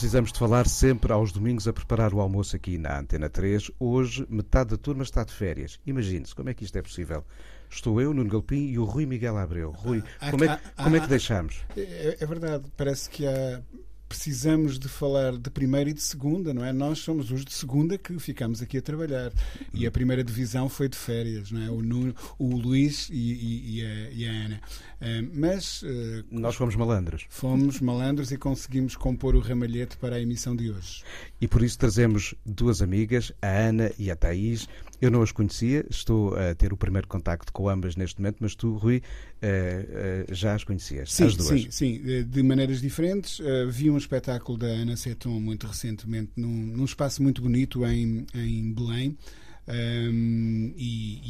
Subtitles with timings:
[0.00, 3.70] Precisamos de falar sempre aos domingos a preparar o almoço aqui na Antena 3.
[3.78, 5.78] Hoje, metade da turma está de férias.
[5.84, 7.22] Imagine-se, como é que isto é possível?
[7.68, 9.72] Estou eu, Nuno Galpim e o Rui Miguel Abreu.
[9.72, 11.58] Rui, Ah, como é, ah, que- como é que ah, deixamos?
[11.76, 13.60] É, é verdade, parece que há.
[14.10, 16.72] Precisamos de falar de primeira e de segunda, não é?
[16.72, 19.30] Nós somos os de segunda que ficamos aqui a trabalhar.
[19.72, 21.70] E a primeira divisão foi de férias, não é?
[21.70, 24.60] O, Nuno, o Luís e, e- e a, e a Ana.
[25.00, 30.20] Ah, mas ah, Nós fomos malandros fomos malandros e conseguimos compor o ramalhete para a
[30.20, 31.04] emissão de hoje.
[31.40, 34.68] e por isso trazemos duas amigas, a Ana e a Thaís.
[35.00, 38.54] Eu não as conhecia, estou a ter o primeiro contacto com ambas neste momento, mas
[38.54, 39.00] tu, Rui,
[39.40, 41.62] eh, eh, já as conhecias, Sim, as duas.
[41.62, 43.40] sim, sim, de- de maneiras diferentes.
[43.40, 48.26] Ah, vi um espetáculo da Ana Seton muito recentemente num, num espaço muito bonito em,
[48.34, 49.16] em Belém.
[49.68, 50.59] ahm,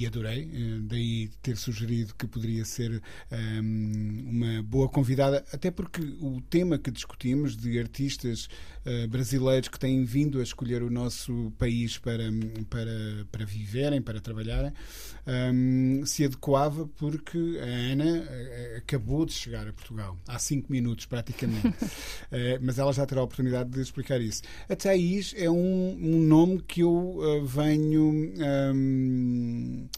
[0.00, 6.00] e, adorei, eh, daí ter sugerido que poderia ser ahm, uma boa convidada, até porque
[6.20, 8.48] o tema que discutimos de artistas
[8.84, 12.24] eh, brasileiros que têm vindo a escolher o nosso país para,
[12.70, 14.72] para, para viverem, para trabalharem,
[15.26, 21.06] ahm, se adequava porque a Ana eh, acabou de chegar a Portugal, há cinco minutos
[21.06, 21.74] praticamente.
[22.32, 24.42] Eh, mas ela já terá a oportunidade de explicar isso.
[24.68, 28.32] A Thaís é um, um nome que eu eh, venho.
[28.40, 29.89] ahm, eh,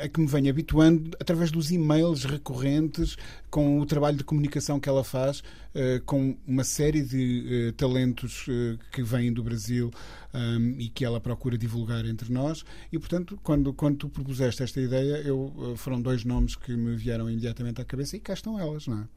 [0.00, 3.16] a que me venho habituando através dos e-mails recorrentes
[3.50, 5.42] com o trabalho de comunicação que ela faz
[5.74, 9.90] eh, com uma série de eh, talentos eh, que vêm do Brasil
[10.78, 15.22] e que ela procura divulgar entre nós e portanto quando, quando tu propuseste esta ideia
[15.22, 18.86] eu, eh, foram dois nomes que me vieram imediatamente à cabeça e cá estão elas,
[18.86, 19.08] não é?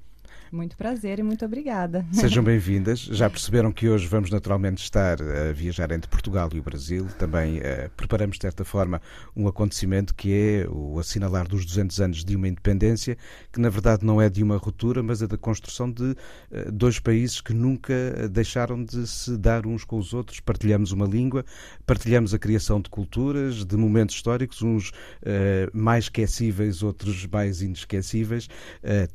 [0.51, 2.05] Muito prazer e muito obrigada.
[2.11, 2.99] Sejam bem-vindas.
[2.99, 7.07] Já perceberam que hoje vamos naturalmente estar a viajar entre Portugal e o Brasil.
[7.17, 9.01] Também eh, preparamos, de certa forma,
[9.33, 13.17] um acontecimento que é o assinalar dos 200 anos de uma independência,
[13.49, 16.15] que na verdade não é de uma ruptura, mas é da construção de
[16.51, 17.93] eh, dois países que nunca
[18.29, 20.41] deixaram de se dar uns com os outros.
[20.41, 21.45] Partilhamos uma língua,
[21.85, 24.91] partilhamos a criação de culturas, de momentos históricos, uns
[25.23, 28.49] eh, mais esquecíveis, outros mais inesquecíveis.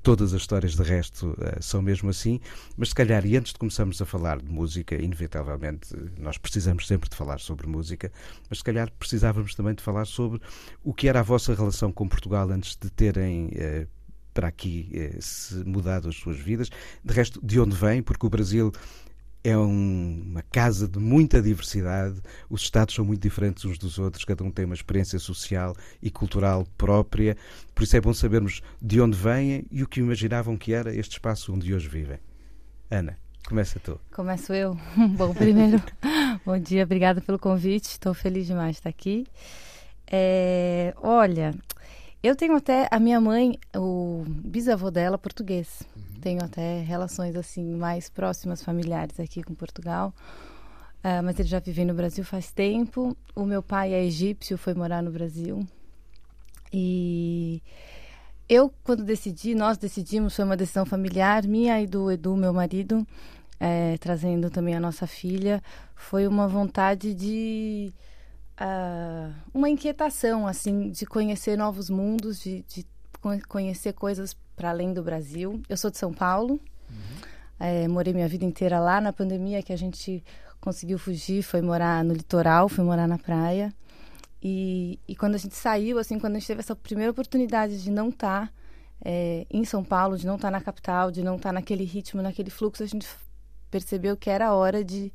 [0.03, 1.06] Todas as histórias, de resto,
[1.41, 2.41] eh, são mesmo assim.
[2.77, 7.09] Mas se calhar, e antes de começarmos a falar de música, inevitavelmente nós precisamos sempre
[7.09, 8.13] de falar sobre música,
[8.49, 10.41] mas se calhar precisávamos também de falar sobre
[10.83, 13.51] o que era a vossa relação com Portugal antes de terem.
[13.55, 13.87] eh,
[14.37, 16.71] para aqui eh, se mudado as suas vidas.
[17.03, 18.03] De resto, de onde vem?
[18.03, 18.71] Porque o Brasil
[19.49, 22.21] é um- uma casa de muita diversidade,
[22.51, 26.11] os Estados são muito diferentes uns dos outros, cada um tem uma experiência social e
[26.11, 27.37] cultural própria,
[27.75, 31.13] por isso é bom sabermos de onde vêm e o que imaginavam que era este
[31.13, 32.19] espaço onde hoje vivem.
[32.91, 34.01] Ana, começa tu.
[34.13, 34.77] Começo eu.
[35.17, 35.81] Bom, primeiro,
[36.45, 37.85] bom dia, obrigada pelo convite.
[37.91, 39.27] Estou feliz demais de estar aqui.
[40.09, 41.55] É, olha,
[42.27, 45.83] eu tenho até a minha mãe, o bisavô dela, português.
[46.21, 50.13] Tenho até relações assim mais próximas, familiares aqui com Portugal.
[51.05, 53.17] Ah, mas ele já vive no Brasil faz tempo.
[53.35, 55.65] O meu pai é egípcio, foi morar no Brasil.
[56.73, 57.63] E
[58.49, 63.07] eu, quando decidi, nós decidimos, foi uma decisão familiar, minha e do Edu, meu marido,
[63.61, 65.63] eh, trazendo também a nossa filha,
[65.95, 67.93] foi uma vontade de.
[68.57, 72.87] Ah, uma inquietação, assim, de conhecer novos mundos, de, de
[73.21, 75.61] con- conhecer coisas para além do Brasil.
[75.69, 76.61] Eu sou de São Paulo,
[77.61, 79.01] eh, morei minha vida inteira lá.
[79.01, 80.25] Na pandemia que a gente
[80.61, 83.73] conseguiu fugir, foi morar no litoral, foi morar na praia.
[84.43, 87.91] E, e quando a gente saiu, assim, quando a gente teve essa primeira oportunidade de
[87.91, 88.53] não estar
[89.51, 92.83] em São Paulo, de não estar na capital, de não estar naquele ritmo, naquele fluxo,
[92.83, 93.07] a gente
[93.71, 95.13] percebeu que era hora de,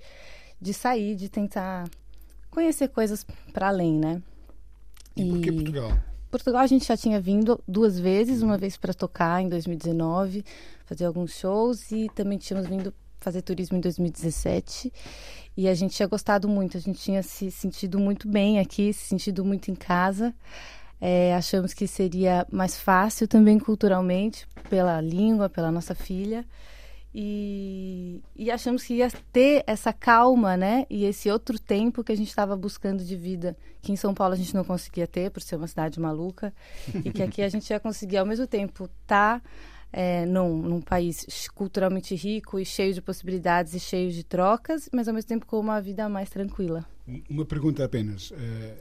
[0.61, 1.89] de sair, de tentar
[2.51, 4.21] conhecer coisas para além, né?
[5.15, 5.99] E por que Portugal?
[6.29, 10.45] Portugal a gente já tinha vindo duas vezes, uma vez para tocar em 2019,
[10.85, 14.91] fazer alguns shows e também tínhamos vindo fazer turismo em 2017
[15.55, 19.05] e a gente tinha gostado muito, a gente tinha se sentido muito bem aqui, se
[19.05, 20.33] sentido muito em casa.
[20.99, 26.45] É, achamos que seria mais fácil também culturalmente, pela língua, pela nossa filha.
[27.13, 30.85] E, e achamos que ia ter essa calma, né?
[30.89, 34.33] E esse outro tempo que a gente estava buscando de vida, que em São Paulo
[34.33, 36.53] a gente não conseguia ter, por ser uma cidade maluca,
[37.03, 39.43] e que aqui a gente ia conseguir ao mesmo tempo estar
[39.91, 45.09] é, num, num país culturalmente rico e cheio de possibilidades e cheio de trocas, mas
[45.09, 46.85] ao mesmo tempo com uma vida mais tranquila.
[47.29, 48.31] Uma pergunta apenas.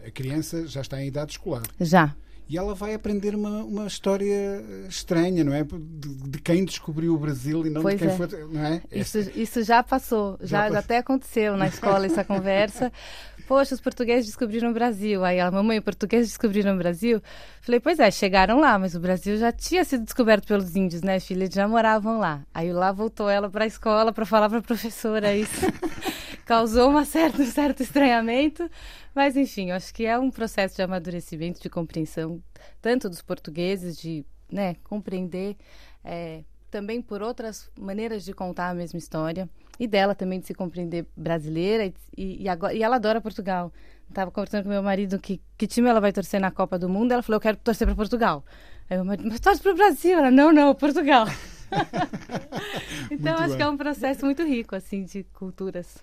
[0.06, 1.64] a criança já está em idade escolar?
[1.80, 2.14] Já
[2.50, 5.62] e ela vai aprender uma, uma história estranha, não é?
[5.62, 8.16] De, de quem descobriu o Brasil e não pois de quem é.
[8.16, 8.44] foi.
[8.48, 8.82] Não é?
[8.90, 12.90] Isso, isso já passou, já, já, até aconteceu na escola essa conversa.
[13.46, 15.24] Poxa, os portugueses descobriram o Brasil.
[15.24, 17.22] Aí a mamãe, os portugueses descobriram o Brasil.
[17.60, 21.16] Falei, pois é, chegaram lá, mas o Brasil já tinha sido descoberto pelos índios, né?
[21.16, 22.42] As filhas já moravam lá.
[22.52, 25.66] Aí lá voltou ela para a escola para falar para a professora isso.
[26.44, 28.68] Causou uma certa, um certo estranhamento.
[29.14, 32.42] Mas, enfim, eu acho que é um processo de amadurecimento, de compreensão,
[32.80, 35.56] tanto dos portugueses, de né, compreender
[36.04, 39.48] é, também por outras maneiras de contar a mesma história,
[39.78, 43.72] e dela também de se compreender brasileira, e, e, agora, e ela adora Portugal.
[44.08, 47.12] Estava conversando com meu marido que, que time ela vai torcer na Copa do Mundo,
[47.12, 48.44] ela falou, eu quero torcer para Portugal.
[48.88, 50.18] Aí meu marido, mas torce para o Brasil.
[50.18, 51.26] Ela, não, não, Portugal.
[53.10, 53.56] então, muito acho bom.
[53.56, 55.98] que é um processo muito rico, assim, de culturas.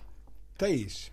[0.56, 1.12] Thaís.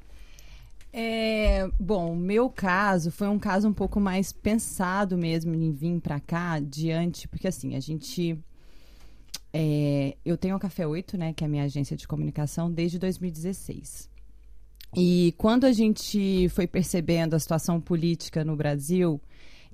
[0.97, 6.21] É, bom, meu caso foi um caso um pouco mais pensado mesmo em vir para
[6.21, 8.39] cá diante, porque assim, a gente.
[9.51, 12.97] É, eu tenho a Café 8, né, que é a minha agência de comunicação, desde
[12.97, 14.09] 2016.
[14.95, 19.19] E quando a gente foi percebendo a situação política no Brasil,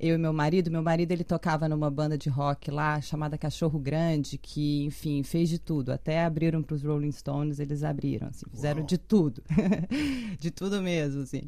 [0.01, 0.71] eu e meu marido.
[0.71, 5.47] Meu marido ele tocava numa banda de rock lá chamada Cachorro Grande, que, enfim, fez
[5.47, 5.91] de tudo.
[5.91, 8.87] Até abriram para os Rolling Stones, eles abriram, assim, fizeram Uau.
[8.87, 9.43] de tudo.
[10.39, 11.43] de tudo mesmo, assim.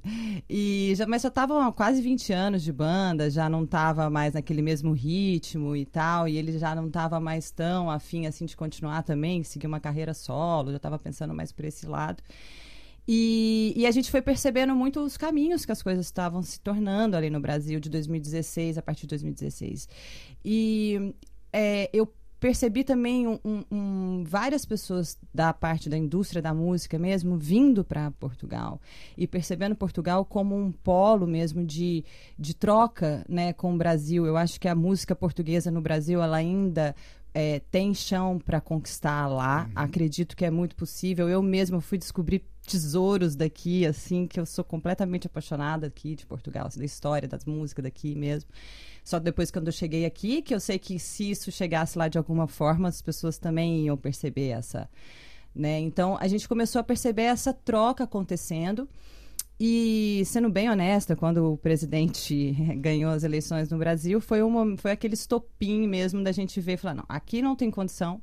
[0.48, 4.62] E já, mas já estavam quase 20 anos de banda, já não estava mais naquele
[4.62, 9.02] mesmo ritmo e tal, e ele já não estava mais tão afim assim de continuar
[9.02, 12.22] também, seguir uma carreira solo, já estava pensando mais por esse lado.
[13.08, 17.18] E, e, a gente foi percebendo muito os caminhos que as coisas estavam se tornando
[17.18, 19.90] ali no Brasil de 2016, a partir de 2016.
[20.44, 21.14] E
[21.52, 22.08] é, eu
[22.44, 23.40] percebi também um,
[23.72, 28.82] um, várias pessoas da parte da indústria da música mesmo vindo para Portugal
[29.18, 32.04] e percebendo Portugal como um polo mesmo de,
[32.38, 34.26] de troca né, com o Brasil.
[34.26, 36.94] Eu acho que a música portuguesa no Brasil ela ainda
[37.34, 39.64] é, tem chão para conquistar lá.
[39.64, 39.72] Uhum.
[39.76, 41.30] Acredito que é muito possível.
[41.30, 46.68] Eu mesma fui descobrir tesouros daqui, assim, que eu sou completamente apaixonada aqui de Portugal,
[46.68, 48.50] assim, da história, das músicas daqui mesmo.
[49.04, 52.18] Só depois quando eu cheguei aqui, que eu sei que se isso chegasse lá de
[52.18, 54.90] alguma forma, as pessoas também iam perceber essa,
[55.54, 55.80] né?
[55.80, 58.88] Então, a gente começou a perceber essa troca acontecendo.
[59.60, 64.92] E, sendo bem honesta, quando o presidente ganhou as eleições no Brasil, foi, uma, foi
[64.92, 68.22] aquele estopim mesmo da gente ver e falar: não, aqui não tem condição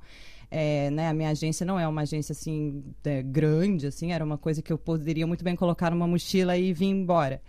[0.51, 4.37] é, né, a minha agência não é uma agência assim é, grande, assim, era uma
[4.37, 7.41] coisa que eu poderia muito bem colocar numa mochila e vir embora.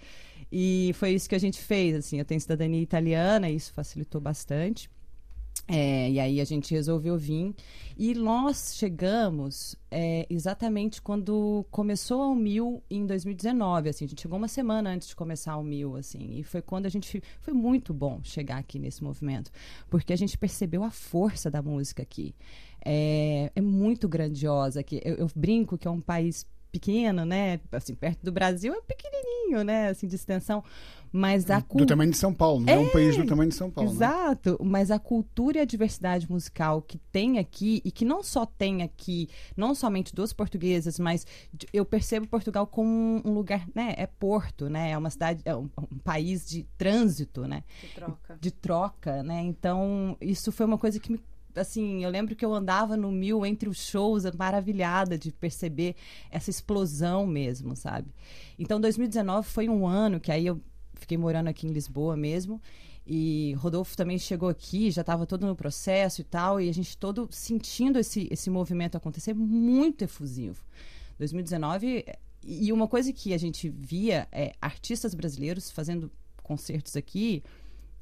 [0.51, 4.89] E foi isso que a gente fez, assim, eu tenho cidadania italiana, isso facilitou bastante.
[5.67, 7.53] É, e aí a gente resolveu vir.
[7.97, 13.89] E nós chegamos é, exatamente quando começou o Mil em 2019.
[13.89, 16.39] Assim, a gente chegou uma semana antes de começar o Mil, assim.
[16.39, 17.21] E foi quando a gente.
[17.39, 19.51] Foi muito bom chegar aqui nesse movimento.
[19.89, 22.35] Porque a gente percebeu a força da música aqui
[22.83, 24.83] é, é muito grandiosa.
[24.83, 27.59] Que eu, eu, brinco que é um país pequeno, né?
[27.71, 29.89] Assim, perto do Brasil é pequenininho, né?
[29.89, 30.63] Assim, de extensão.
[31.11, 33.55] Mas a Do tamanho de São Paulo, não é, é um país do tamanho de
[33.55, 33.89] São Paulo.
[33.89, 33.95] Né?
[33.95, 34.57] Exato, né?
[34.63, 38.81] mas a cultura e a diversidade musical que tem aqui, e que não só tem
[38.81, 39.27] aqui,
[39.57, 41.25] não somente dos portugueses, mas
[41.73, 43.93] eu percebo Portugal como um lugar, né?
[43.97, 44.91] É porto, né?
[44.91, 47.63] É uma cidade, é um, um país de trânsito, né?
[47.81, 48.37] De troca.
[48.39, 49.41] De troca, né?
[49.41, 51.19] Então, isso foi uma coisa que me
[51.53, 55.95] assim, eu lembro que eu andava no mil entre os shows, maravilhada de perceber
[56.29, 58.09] essa explosão mesmo, sabe?
[58.57, 60.61] Então, 2019 foi um ano que aí eu
[61.01, 62.61] fiquei morando aqui em Lisboa mesmo.
[63.05, 66.97] E Rodolfo também chegou aqui, já estava todo no processo e tal, e a gente
[66.97, 70.63] todo sentindo esse, esse movimento acontecer muito efusivo.
[71.17, 72.05] 2019,
[72.43, 77.43] e uma coisa que a gente via é artistas brasileiros fazendo concertos aqui,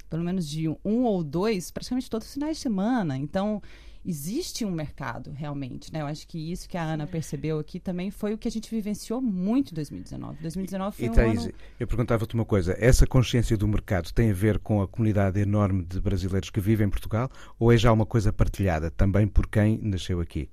[0.10, 3.18] pelo menos de um ou dois, praticamente todos os finais de semana.
[3.18, 3.62] Então,
[4.06, 6.02] existe um mercado realmente, né?
[6.02, 8.70] Eu acho que isso que a Ana percebeu aqui também foi o que a gente
[8.70, 10.42] vivenciou muito em 2019.
[10.42, 11.54] 2019 foi e, um Thaís, ano...
[11.80, 15.84] eu perguntava-te uma coisa, essa consciência do mercado tem a ver com a comunidade enorme
[15.84, 19.78] de brasileiros que vivem em Portugal ou é já uma coisa partilhada também por quem
[19.82, 20.50] nasceu aqui?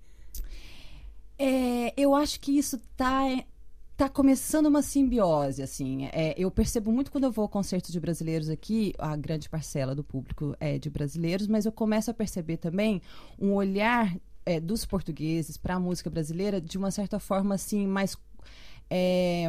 [1.38, 3.22] É, eu acho que isso está
[3.96, 6.06] tá começando uma simbiose, assim.
[6.12, 9.94] É, eu percebo muito quando eu vou a concertos de brasileiros aqui, a grande parcela
[9.94, 13.00] do público é de brasileiros, mas eu começo a perceber também
[13.38, 18.16] um olhar é, dos portugueses para a música brasileira de uma certa forma, assim, mais.
[18.88, 19.48] É,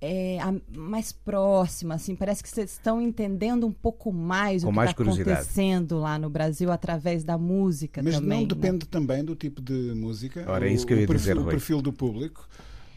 [0.00, 4.72] é, a- mais próxima, assim, parece que vocês estão entendendo um pouco mais Com o
[4.72, 8.28] que está acontecendo lá no Brasil através da música Mas também.
[8.28, 8.46] não né?
[8.46, 10.44] depende também do tipo de música.
[10.48, 12.48] Ora, é o- isso que eu ia o perfil, dizer, o perfil do público.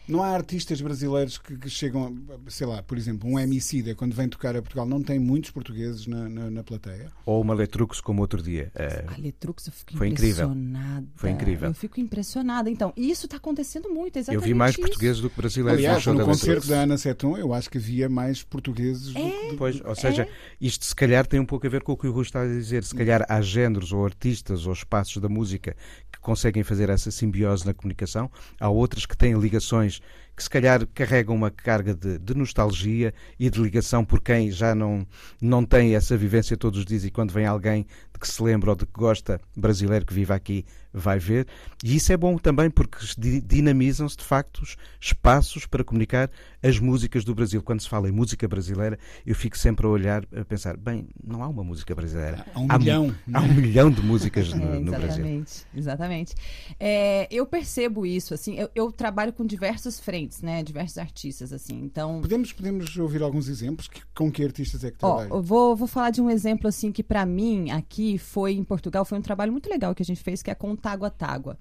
[0.08, 4.14] Não há artistas brasileiros que, que chegam, a- sei lá, por exemplo, um Emicida, quando
[4.14, 7.10] vem tocar a Portugal, não tem muitos portugueses na, na, na plateia.
[7.24, 8.70] Ou uma Letrux como outro dia.
[8.74, 10.46] Eh, A Letrux, eu fico Foi incrível.
[10.50, 11.06] impressionada.
[11.14, 11.68] Foi incrível.
[11.68, 12.68] Eu fico impressionada.
[12.68, 14.80] Então, isso está acontecendo muito, eu exatamente vi mais isso.
[14.80, 16.68] portugueses do que brasileiros no Aliás, show no da concerto Letrux.
[16.68, 19.56] da Ana Seton, eu acho que havia mais portugueses do que.
[19.56, 20.26] Pois, ou seja,
[20.60, 22.46] isto se calhar tem um pouco a ver com o que o Rui está a
[22.46, 22.82] dizer.
[22.84, 25.76] Se calhar há géneros ou artistas ou espaços da música
[26.10, 28.30] que conseguem fazer essa simbiose na comunicação,
[28.60, 33.12] há outras que têm ligações questões que se calhar carregam uma carga de, de nostalgia
[33.38, 35.06] e de ligação por quem já não,
[35.40, 38.70] não tem essa vivência todos os dias e quando vem alguém de que se lembra
[38.70, 41.46] ou de que gosta, brasileiro que vive aqui, vai ver.
[41.82, 46.30] E isso é bom também porque di- dinamizam-se de facto os espaços para comunicar
[46.62, 47.62] as músicas do Brasil.
[47.62, 51.42] Quando se fala em música brasileira, eu fico sempre a olhar, a pensar, bem, não
[51.42, 52.44] há uma música brasileira.
[52.54, 55.08] Há um mu- milhão, Há um milhão de músicas no, É, no Brasil.
[55.08, 56.34] exatamente, exatamente.
[56.78, 61.80] É, eu percebo isso, assim, eu, eu trabalho com diversas frentes, né, diversos artistas, assim,
[61.82, 62.20] então...
[62.20, 63.88] Podemos, podemos ouvir alguns exemplos?
[63.88, 65.36] Que- com que artistas é que Ó, trabalham?
[65.36, 69.04] eu vou, vou falar de um exemplo, assim, que pra mim, aqui, foi em Portugal,
[69.04, 71.58] foi um trabalho muito legal que a gente fez, que é com o Tágua Tágua.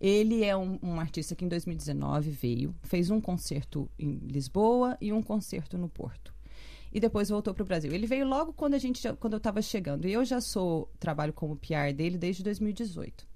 [0.00, 5.12] Ele é um, um artista que em 2019 veio, fez um concerto em Lisboa e
[5.12, 6.32] um concerto no Porto.
[6.92, 7.92] E depois voltou para o Brasil.
[7.92, 10.06] Ele veio logo quando a gente, já- quando eu estava chegando.
[10.08, 13.26] E eu já sou trabalho como PR dele desde 2018.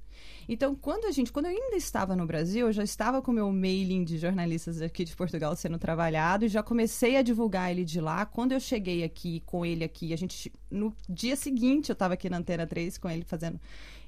[0.49, 3.35] Então, quando a gente, quando eu ainda estava no Brasil, eu já estava com o
[3.35, 7.85] meu mailing de jornalistas aqui de Portugal sendo trabalhado e já comecei a divulgar ele
[7.85, 8.26] de lá.
[8.26, 12.29] Quando eu cheguei aqui com ele aqui, a gente no dia seguinte eu estava aqui
[12.29, 13.61] na Antena 3 com ele fazendo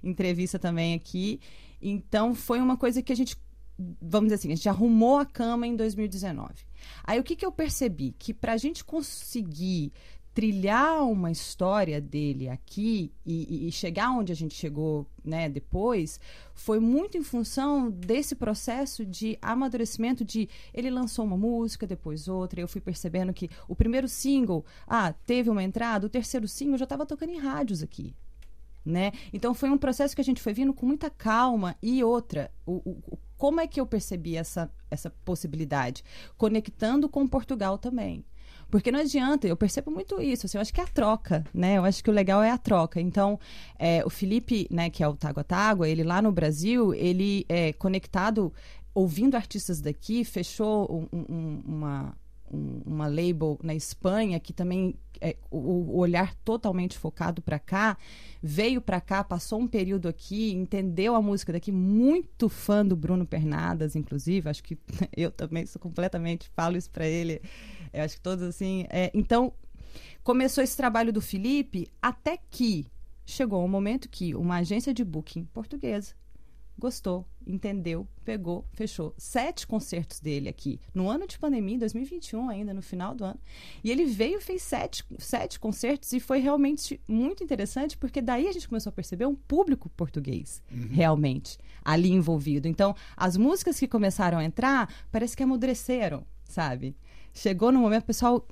[0.03, 1.41] entrevista também aqui.
[1.81, 3.37] Então, foi uma coisa que a gente
[4.01, 6.55] vamos dizer assim, a gente arrumou a cama em 2019.
[7.03, 8.15] Aí o que, que eu percebi?
[8.19, 9.93] Que para a gente conseguir
[10.35, 16.19] trilhar uma história dele aqui e, e- chegar onde a gente chegou né, depois,
[16.55, 22.61] foi muito em função desse processo de amadurecimento de ele lançou uma música, depois outra,
[22.61, 26.85] eu fui percebendo que o primeiro single, ah, teve uma entrada, o terceiro single já
[26.85, 28.15] estava tocando em rádios aqui
[28.87, 29.13] né?
[29.33, 32.83] Então foi um processo que a gente foi vindo com muita calma e outra, o-
[32.85, 36.05] o- como é que eu percebi essa, essa possibilidade?
[36.37, 38.23] Conectando com Portugal também.
[38.71, 41.79] Porque não adianta, eu percebo muito isso, assim, eu acho que é a troca, né?
[41.79, 43.01] Eu acho que o legal é a troca.
[43.01, 43.39] Então,
[43.79, 47.73] é, o Felipe, né, que é o Tágua Tágua, ele lá no Brasil, ele é
[47.73, 48.53] conectado,
[48.95, 52.17] ouvindo artistas daqui, fechou um- um- uma,
[52.55, 57.97] um- uma label na Espanha que também é, o, o olhar totalmente focado para cá,
[58.43, 63.25] veio para cá, passou um período aqui, entendeu a música daqui, muito fã do Bruno
[63.27, 64.77] Pernadas, inclusive, acho que
[65.17, 67.41] eu também sou completamente, falo isso para ele,
[67.93, 69.53] eu acho que todos assim, é, então
[70.23, 72.87] começou esse trabalho do Felipe até que
[73.25, 76.15] chegou um momento que uma agência de booking portuguesa
[76.79, 82.75] gostou, entendeu, pegou, fechou sete concertos dele aqui no ano de pandemia, em 2021 ainda,
[82.75, 83.41] no final do ano.
[83.83, 88.53] E ele veio fez sete, sete concertos e foi realmente muito interessante, porque daí a
[88.53, 92.67] gente começou a perceber um público português, realmente, ali envolvido.
[92.67, 96.97] Então, as músicas que começaram a entrar, parece que amadureceram, sabe?
[97.33, 98.47] Chegou no momento, o pessoal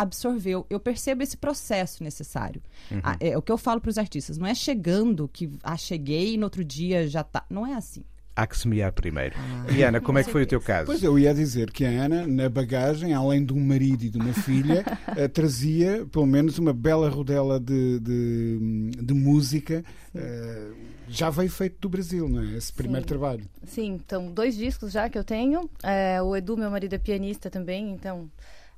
[0.00, 0.66] absorveu.
[0.68, 2.62] Eu percebo esse processo necessário.
[3.02, 4.38] Ah, é o que eu falo para os artistas.
[4.38, 7.44] Não é chegando que ah, cheguei e no outro dia já tá.
[7.48, 8.04] Não é assim.
[8.36, 9.36] Há que semear primeiro.
[9.76, 10.86] E Ana, como é que foi o teu caso?
[10.86, 14.18] Pois eu ia dizer que a Ana, na bagagem, além de um marido e de
[14.18, 14.84] uma filha,
[15.16, 19.84] eh, trazia pelo menos uma bela rodela de, de, de música.
[20.12, 20.72] eh,
[21.08, 22.56] já veio feito do Brasil, não é?
[22.56, 23.08] Esse primeiro Sim.
[23.08, 23.48] trabalho.
[23.64, 25.68] Sim, então, dois discos já que eu tenho.
[25.82, 28.28] É, o Edu, meu marido, é pianista também, então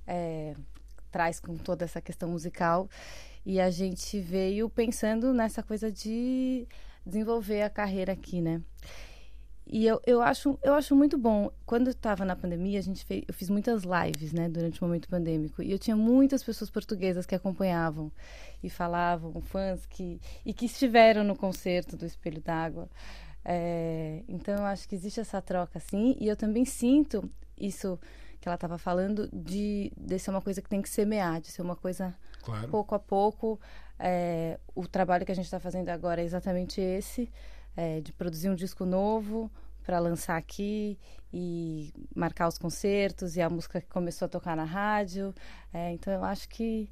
[0.06, 0.54] é,
[1.16, 2.90] traz com toda essa questão musical.
[3.44, 6.68] E a gente veio pensando nessa coisa de
[7.06, 8.60] desenvolver a carreira aqui, né?
[9.66, 11.50] E eu, eu, acho, eu acho muito bom.
[11.64, 14.84] Quando eu estava na pandemia, a gente fez, eu fiz muitas lives, né, durante o
[14.84, 15.62] momento pandêmico.
[15.62, 18.12] E eu tinha muitas pessoas portuguesas que acompanhavam
[18.62, 22.88] e falavam, fãs que e que estiveram no concerto do Espelho d'Água.
[23.42, 26.14] É, então eu acho que existe essa troca, assim.
[26.20, 27.98] E eu também sinto isso
[28.40, 31.62] que ela estava falando de, de ser uma coisa que tem que semear, de ser
[31.62, 32.68] uma coisa Claro.
[32.68, 33.60] pouco a pouco.
[33.98, 37.30] é, o trabalho que a gente está fazendo agora é exatamente esse,
[37.76, 39.50] é, de produzir um disco novo
[39.82, 40.98] para lançar aqui
[41.32, 45.34] e marcar os concertos e a música que começou a tocar na rádio.
[45.72, 46.90] É, então eu acho que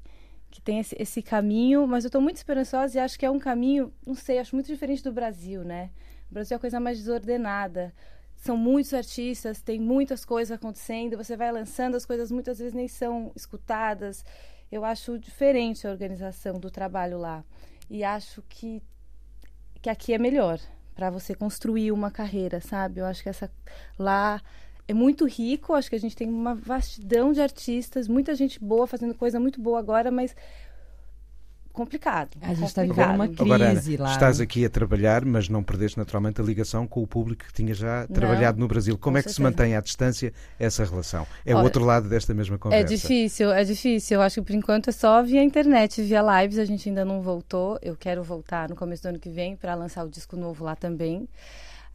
[0.49, 3.37] que tem esse, esse caminho, mas eu estou muito esperançosa e acho que é um
[3.39, 5.89] caminho, não sei, acho muito diferente do Brasil, né?
[6.31, 7.93] O Brasil é a coisa mais desordenada.
[8.45, 12.87] São muitos artistas, tem muitas coisas acontecendo, você vai lançando, as coisas muitas vezes nem
[12.87, 14.23] são escutadas.
[14.71, 17.43] Eu acho diferente a organização do trabalho lá.
[17.89, 18.83] E acho que,
[19.81, 20.59] que aqui é melhor
[20.93, 23.01] para você construir uma carreira, sabe?
[23.01, 23.51] Eu acho que essa
[23.97, 24.39] lá
[24.87, 28.85] é muito rico, acho que a gente tem uma vastidão de artistas, muita gente boa
[28.85, 30.35] fazendo coisa muito boa agora, mas
[31.75, 32.29] complicado.
[32.41, 34.11] A gente está vivendo uma crise Agora, Ana, lá.
[34.11, 37.73] estás aqui a trabalhar, mas não perdeste naturalmente a ligação com o público que tinha
[37.73, 38.97] já Não, trabalhado no Brasil.
[38.97, 39.49] Como com é que se certeza.
[39.51, 41.27] mantém à distância essa relação?
[41.45, 42.85] É o outro lado desta mesma É conversa.
[42.95, 44.15] difícil, é difícil.
[44.15, 46.57] Eu acho que por enquanto é só via internet, via lives.
[46.57, 47.77] A gente ainda não voltou.
[47.81, 50.75] Eu quero voltar no começo do ano que vem para lançar o disco novo lá
[50.75, 51.27] também.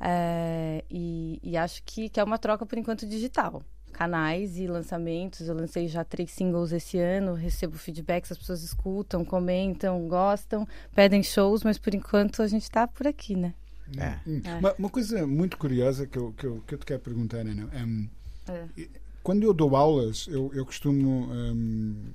[0.02, 3.62] É, e, e acho que, que é uma troca por enquanto digital.
[4.00, 5.46] Canais e lançamentos.
[5.46, 11.22] Eu lancei já três singles esse ano, recebo feedbacks, as pessoas escutam, comentam, gostam, pedem
[11.22, 13.52] shows, mas por enquanto a gente está por aqui, né?
[13.98, 14.18] É.
[14.26, 14.40] Hum.
[14.42, 14.54] É.
[14.54, 17.68] Uma, uma coisa muito curiosa que eu, que eu, que eu te quero perguntar, Ana.
[17.74, 18.08] hum,
[18.48, 18.88] É.
[19.22, 22.06] Quando eu dou aulas, eu, eu costumo hum,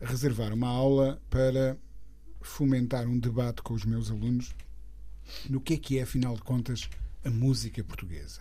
[0.00, 1.76] reservar uma aula para
[2.40, 4.54] fomentar um debate com os meus alunos
[5.50, 6.88] no que é que é, afinal de contas,
[7.24, 8.40] a música portuguesa.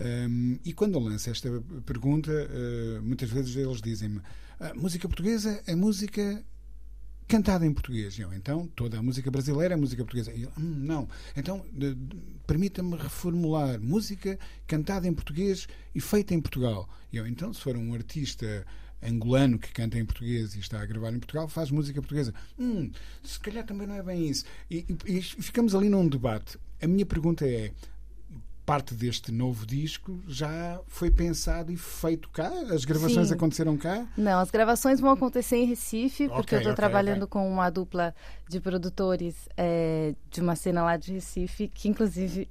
[0.00, 1.48] Hum, e quando eu lanço esta
[1.86, 4.20] pergunta, eh, muitas vezes eles dizem-me:
[4.58, 6.44] a música portuguesa é música
[7.28, 8.18] cantada em português.
[8.18, 10.32] Eu, então, toda a música brasileira é música portuguesa.
[10.32, 11.08] Eu, "Hum, não.
[11.36, 11.64] Então,
[12.46, 13.80] permita-me reformular.
[13.80, 16.88] Música cantada em português e feita em Portugal.
[17.12, 18.66] Eu, então, se for um artista
[19.02, 22.34] angolano que canta em português e está a gravar em Portugal, faz música portuguesa.
[22.58, 22.90] Hum,
[23.22, 24.44] se calhar também não é bem isso.
[24.70, 26.58] E, e- e ficamos ali num debate.
[26.82, 27.72] A minha pergunta é,
[28.64, 32.50] parte deste novo disco já foi pensado e feito cá?
[32.72, 33.34] As gravações Sim.
[33.34, 34.06] aconteceram cá?
[34.16, 37.28] Não, as gravações vão acontecer em Recife, porque Ok, eu estou ok, trabalhando ok.
[37.28, 38.14] com uma dupla
[38.48, 42.48] de produtores é, de uma cena lá de Recife, que inclusive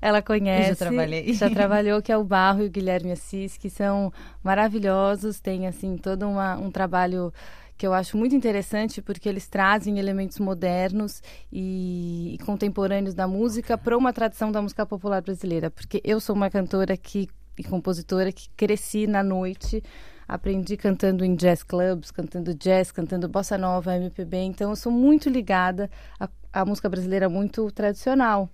[0.00, 0.72] ela conhece.
[0.72, 1.32] Eu já trabalhei.
[1.32, 5.96] Já trabalhou, que é o Barro e o Guilherme Assis, que são maravilhosos, tem assim
[5.96, 7.32] todo uma, um trabalho
[7.76, 13.96] que eu acho muito interessante porque eles trazem elementos modernos e, contemporâneos da música para
[13.96, 15.70] uma tradição da música popular brasileira.
[15.70, 19.82] Porque eu sou uma cantora que, e compositora que cresci na noite,
[20.26, 24.36] aprendi cantando em jazz clubs, cantando jazz, cantando bossa nova, MPB.
[24.38, 28.48] Então eu sou muito ligada à, à música brasileira muito tradicional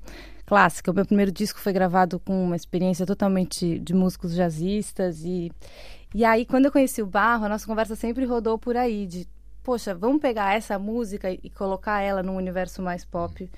[0.44, 0.90] clássica.
[0.90, 5.50] O meu primeiro disco foi gravado com uma experiência totalmente de músicos jazzistas e
[6.14, 9.26] e aí quando eu conheci o Barro, a nossa conversa sempre rodou por aí de,
[9.62, 13.50] poxa, vamos pegar essa música e colocar ela num universo mais pop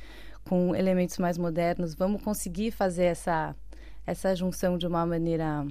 [0.48, 3.54] com elementos mais modernos, vamos conseguir fazer essa
[4.06, 5.66] essa junção de uma maneira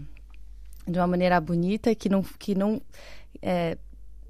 [0.87, 2.81] de uma maneira bonita que não que não
[3.41, 3.77] é,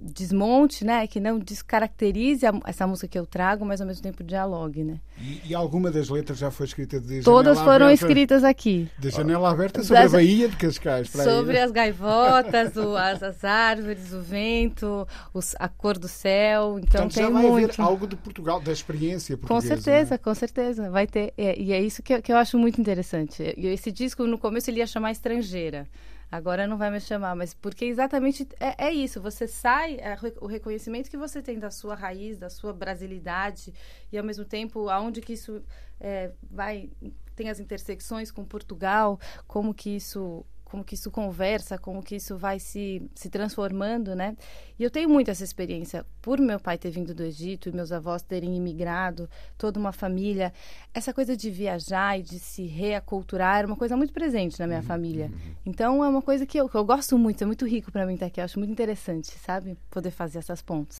[0.03, 1.07] desmonte, né?
[1.07, 4.99] Que não descaracterize a, essa música que eu trago, mas ao mesmo tempo dialogue, né?
[5.19, 8.89] E, e alguma das letras já foi escrita de Todas janela foram aberta, escritas aqui.
[8.99, 11.09] De janela aberta sobre a Baía de Cascais.
[11.09, 11.63] Sobre né?
[11.63, 16.79] as gaivotas, o- as, as árvores, o vento, os- a cor do céu.
[16.79, 17.71] Então Portanto, tem já vai muito.
[17.81, 19.81] haver algo de Portugal, da experiência Com portuguesa.
[19.81, 20.17] certeza, né?
[20.17, 20.89] com certeza.
[20.89, 21.33] Vai ter.
[21.37, 23.53] é, e é isso que, que eu acho muito interessante.
[23.57, 25.87] E esse disco, no começo, ele ia chamar Estrangeira.
[26.34, 29.22] Agora não vai me chamar, mas porque exatamente é, é isso.
[29.22, 33.72] Você sai, é o reconhecimento que você tem da sua raiz, da sua brasilidade,
[34.12, 35.63] e ao mesmo tempo aonde que isso
[36.00, 36.89] é, vai
[37.36, 42.36] tem as intersecções com Portugal, como que isso como que isso conversa, como que isso
[42.36, 44.36] vai se, se transformando, né?
[44.79, 47.91] E eu tenho muito essa experiência, por meu pai ter vindo do Egito e meus
[47.91, 50.51] avós terem imigrado, toda uma família,
[50.91, 54.81] essa coisa de viajar e de se reaculturar era uma coisa muito presente na minha
[54.81, 55.31] família.
[55.63, 58.15] Então é uma coisa que eu, que eu gosto muito, é muito rico para mim
[58.15, 59.77] estar aqui, eu acho muito interessante, sabe?
[59.91, 60.97] Poder fazer essas pontes.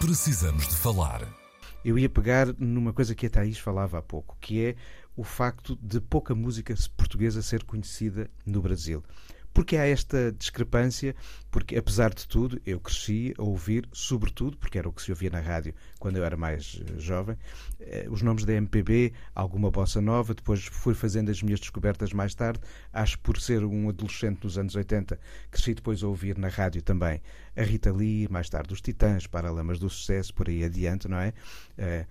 [0.00, 1.22] Precisamos de falar.
[1.82, 4.76] Eu ia pegar numa coisa que a Thaís falava há pouco, que é
[5.16, 9.02] o facto de pouca música portuguesa ser conhecida no Brasil.
[9.54, 11.14] Porque há esta discrepância,
[11.48, 15.30] porque apesar de tudo, eu cresci a ouvir, sobretudo, porque era o que se ouvia
[15.30, 17.36] na rádio quando eu era mais eh, jovem,
[17.78, 22.34] eh, os nomes da MPB, alguma bossa nova, depois fui fazendo as minhas descobertas mais
[22.34, 22.60] tarde,
[22.92, 25.20] acho por ser um adolescente nos anos 80,
[25.52, 27.22] cresci depois a ouvir na rádio também
[27.56, 31.32] a Rita Lee, mais tarde os Titãs, Paralamas do Sucesso, por aí adiante, não é?
[31.78, 32.06] Eh,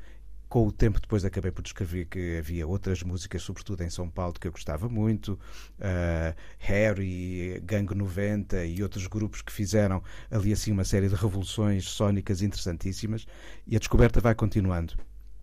[0.53, 4.35] com o tempo depois acabei por descrever que havia outras músicas, sobretudo em São Paulo,
[4.39, 5.33] que eu gostava muito,
[5.79, 11.85] uh, Harry, Gangue 90 e outros grupos que fizeram ali assim uma série de revoluções
[11.85, 13.25] sónicas interessantíssimas
[13.65, 14.93] e a descoberta vai continuando.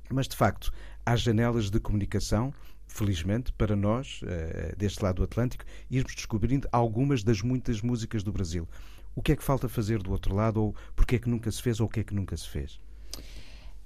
[0.08, 0.72] Mas de facto,
[1.04, 2.54] há janelas de comunicação,
[2.86, 8.30] felizmente, para nós, uh, deste lado do Atlântico, irmos descobrindo algumas das muitas músicas do
[8.30, 8.68] Brasil.
[9.16, 11.60] O que é que falta fazer do outro lado, ou porque é que nunca se
[11.60, 12.78] fez, ou o que é que nunca se fez?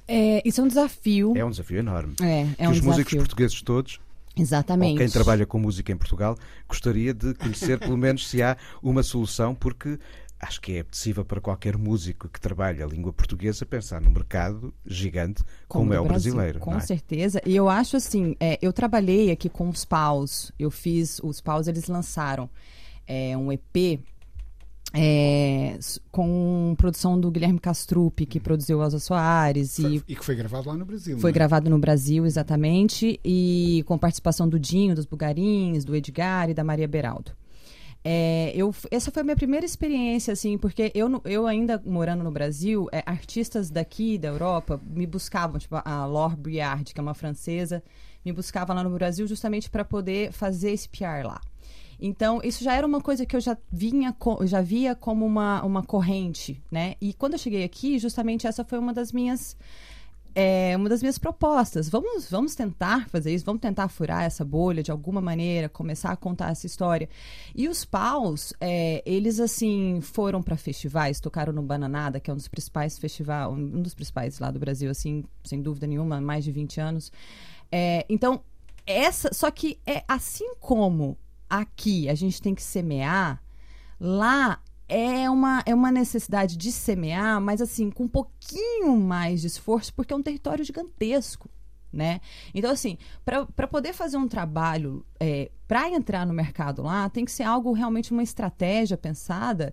[0.06, 1.32] É, isso é um desafio.
[1.36, 2.14] É um desafio enorme.
[2.20, 3.98] É, é que um os músicos portugueses todos
[4.36, 4.92] Exatamente.
[4.92, 6.36] Ou quem trabalha com música em Portugal
[6.68, 9.98] gostaria de conhecer pelo menos se há uma solução, porque
[10.40, 14.74] acho que é possível para qualquer músico que trabalha a língua portuguesa pensar num mercado
[14.84, 16.58] gigante como, como é o Brasil, brasileiro.
[16.58, 16.80] Com é?
[16.80, 17.40] certeza.
[17.46, 21.68] E eu acho assim, é, eu trabalhei aqui com os paus, eu fiz, os paus
[21.68, 22.50] eles lançaram
[23.06, 24.00] é, um EP
[24.96, 25.76] é,
[26.12, 29.78] com produção do Guilherme Castrup, que produziu Elza Soares.
[29.80, 31.18] E, e, que foi gravado lá no Brasil.
[31.18, 31.34] Foi né?
[31.34, 33.18] gravado no Brasil, exatamente.
[33.24, 37.32] E com participação do Dinho, dos Bugarins, do Edgar e da Maria Beraldo.
[38.06, 42.30] É, eu, essa foi a minha primeira experiência, assim, porque eu, eu ainda morando no
[42.30, 47.14] Brasil, é, artistas daqui da Europa me buscavam, tipo a Laure Briard, que é uma
[47.14, 47.82] francesa,
[48.22, 51.40] me buscava lá no Brasil justamente para poder fazer esse PR lá.
[52.00, 55.82] Então, isso já era uma coisa que eu já vinha, já via como uma, uma
[55.82, 56.94] corrente, né?
[57.00, 59.56] E quando eu cheguei aqui, justamente essa foi uma das minhas
[60.34, 61.88] é uma das minhas propostas.
[61.88, 66.16] Vamos, vamos tentar fazer isso, vamos tentar furar essa bolha de alguma maneira, começar a
[66.16, 67.08] contar essa história.
[67.54, 72.36] E os paus, é, eles assim foram para festivais, tocaram no Bananada, que é um
[72.36, 76.50] dos principais festivais, um dos principais lá do Brasil, assim, sem dúvida nenhuma, mais de
[76.50, 77.12] 20 anos.
[77.70, 78.40] É, então,
[78.86, 81.16] essa, só que é assim como
[81.48, 83.42] aqui a gente tem que semear,
[83.98, 89.46] lá é uma, é uma necessidade de semear, mas assim, com um pouquinho mais de
[89.46, 91.48] esforço, porque é um território gigantesco.
[91.92, 92.20] Né?
[92.52, 97.30] Então, assim, para poder fazer um trabalho, é, para entrar no mercado lá, tem que
[97.30, 99.72] ser algo realmente uma estratégia pensada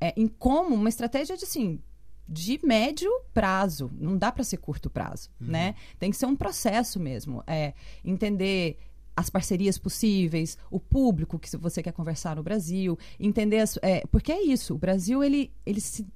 [0.00, 1.80] é, em como, uma estratégia de assim,
[2.28, 5.48] de médio prazo, não dá para ser curto prazo, uhum.
[5.48, 5.74] né?
[5.98, 8.78] Tem que ser um processo mesmo, é entender
[9.16, 14.32] as parcerias possíveis, o público que você quer conversar no Brasil, entender as, é, porque
[14.32, 14.74] é isso.
[14.74, 16.06] O Brasil ele ele se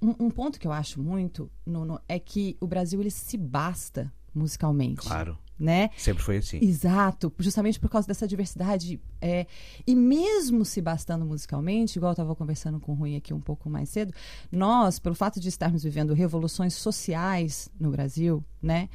[0.00, 3.36] um, um ponto que eu acho muito no, no, é que o Brasil ele se
[3.36, 5.00] basta musicalmente.
[5.00, 5.90] Claro né?
[5.96, 6.58] Sempre foi assim.
[6.62, 9.00] Exato, justamente por causa dessa diversidade.
[9.20, 9.46] É,
[9.86, 13.68] e mesmo se bastando musicalmente, igual eu estava conversando com o Rui aqui um pouco
[13.68, 14.12] mais cedo,
[14.52, 18.88] nós, pelo fato de estarmos vivendo revoluções sociais no Brasil, né?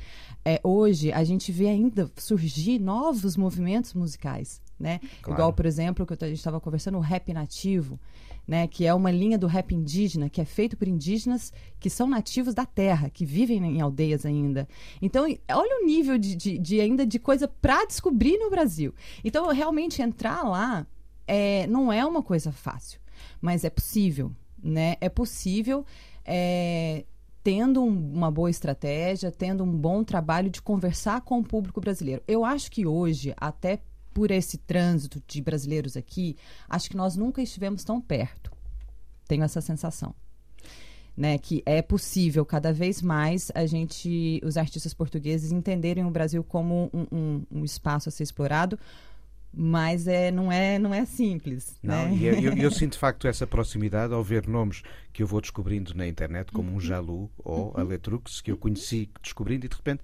[0.45, 4.99] É, hoje a gente vê ainda surgir novos movimentos musicais, né?
[5.21, 5.39] Claro.
[5.39, 7.99] Igual, por exemplo, que a gente estava conversando, o rap nativo
[8.47, 12.07] né, que é uma linha do rap indígena, que é feito por indígenas que são
[12.07, 14.67] nativos da terra, que vivem em aldeias ainda.
[15.01, 18.93] Então, olha o nível de, de, de ainda de coisa para descobrir no Brasil.
[19.23, 20.85] Então, realmente entrar lá
[21.25, 22.99] é, não é uma coisa fácil,
[23.41, 24.95] mas é possível, né?
[24.99, 25.85] É possível.
[26.25, 27.05] É,
[27.43, 32.23] tendo um, uma boa estratégia, tendo um bom trabalho de conversar com o público brasileiro.
[32.25, 33.81] Eu acho que hoje, até
[34.13, 36.37] por esse trânsito de brasileiros aqui,
[36.69, 38.51] acho que nós nunca estivemos tão perto.
[39.27, 40.13] Tenho essa sensação.
[41.15, 46.43] Né, que é possível cada vez mais a gente, os artistas portugueses, entenderem o Brasil
[46.43, 48.79] como um, um, um espaço a ser explorado,
[49.53, 51.77] mas é, não, é, não é simples.
[51.83, 52.15] Não, né?
[52.15, 54.81] e eu, eu, eu, sinto de facto essa proximidade ao ver nomes
[55.13, 56.77] que eu vou descobrindo na internet, como uhum.
[56.77, 57.73] um Jalu ou uhum.
[57.75, 60.01] a Letrux, que eu conheci descobrindo e de repente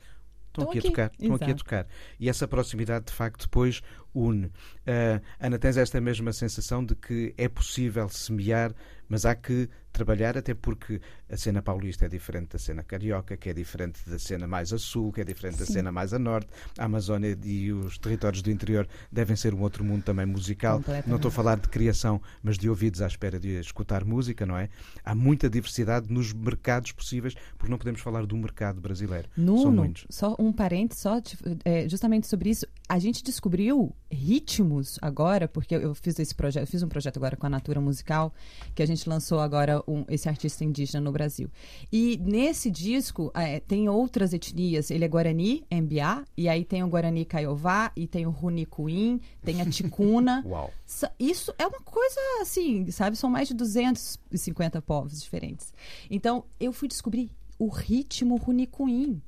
[0.49, 1.87] estão aqui, aqui, a tocar, estão aqui a tocar.
[2.19, 3.81] E essa proximidade, de facto, depois
[4.13, 4.45] une.
[4.45, 8.73] Uh, Ana, tens esta mesma sensação de que é possível semear,
[9.07, 13.49] mas há que trabalhar, até porque a cena paulista é diferente da cena carioca, que
[13.49, 15.59] é diferente da cena mais a sul, que é diferente Sim.
[15.59, 16.49] da cena mais a norte.
[16.77, 20.81] A Amazónia e os territórios do interior devem ser um outro mundo também musical.
[21.05, 24.57] Não estou a falar de criação, mas de ouvidos à espera de escutar música, não
[24.57, 24.69] é?
[25.03, 29.27] Há muita diversidade nos mercados possíveis, porque não podemos falar do mercado brasileiro.
[29.35, 30.05] Nuno, São muitos.
[30.09, 31.21] Só um parênteses, só
[31.65, 32.65] é, justamente sobre isso.
[32.87, 37.45] A gente descobriu ritmos agora, porque eu fiz esse projeto, fiz um projeto agora com
[37.45, 38.33] a Natura Musical,
[38.73, 41.49] que a gente lançou agora um, esse artista indígena no Brasil.
[41.91, 44.91] E nesse disco é, tem outras etnias.
[44.91, 49.61] Ele é Guarani, MBA, e aí tem o Guarani Caiová, e tem o Runicuim, tem
[49.61, 50.43] a Ticuna.
[50.47, 50.71] Uau!
[51.19, 53.17] Isso é uma coisa assim, sabe?
[53.17, 55.73] São mais de 250 povos diferentes.
[56.09, 59.21] Então, eu fui descobrir o ritmo Runicuim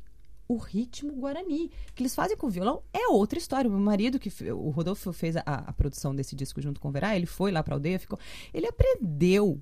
[0.51, 1.71] o ritmo guarani.
[1.95, 3.69] que eles fazem com o violão é outra história.
[3.69, 6.91] O meu marido, que o Rodolfo fez a, a produção desse disco junto com o
[6.91, 8.19] Verá, ele foi lá pra aldeia, ficou.
[8.53, 9.61] Ele aprendeu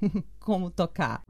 [0.40, 1.22] como tocar.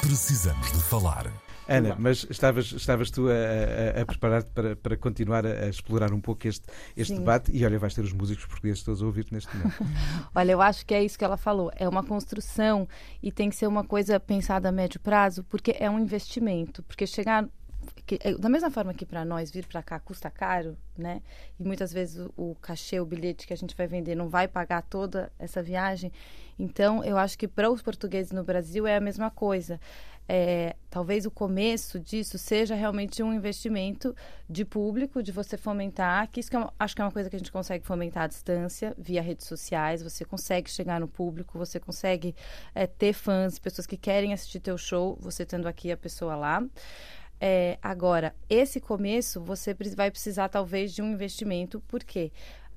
[0.00, 1.30] Precisamos de falar.
[1.70, 6.12] Ana, mas estavas, estavas tu a, a, a preparar-te para, para continuar a, a, explorar
[6.12, 9.32] um pouco este, este debate e olha, vais ter os músicos portugueses todos a ouvir-te
[9.32, 9.76] neste momento.
[10.34, 11.70] olha, eu acho que é isso que ela falou.
[11.76, 12.88] É uma construção
[13.22, 16.82] e tem que ser uma coisa pensada a médio prazo, porque é um investimento.
[16.82, 17.48] Porque chegar
[18.10, 21.22] que, é, da mesma forma que para nós vir para cá custa caro, né?
[21.60, 24.48] E muitas vezes o, o, cachê, o bilhete que a gente vai vender não vai
[24.48, 26.10] pagar toda essa viagem.
[26.58, 29.78] Então, eu acho que para os portugueses no Brasil é a mesma coisa
[30.32, 34.14] é, talvez o começo disso seja realmente um investimento
[34.48, 37.28] de público, de você fomentar, que isso que é uma, acho que é uma coisa
[37.28, 41.58] que a gente consegue fomentar à distância, via redes sociais, você consegue chegar no público,
[41.58, 42.32] você consegue
[42.72, 46.64] é, ter fãs, pessoas que querem assistir teu show, você tendo aqui a pessoa lá.
[47.40, 52.30] É, agora, esse começo, você vai precisar talvez de um investimento, porque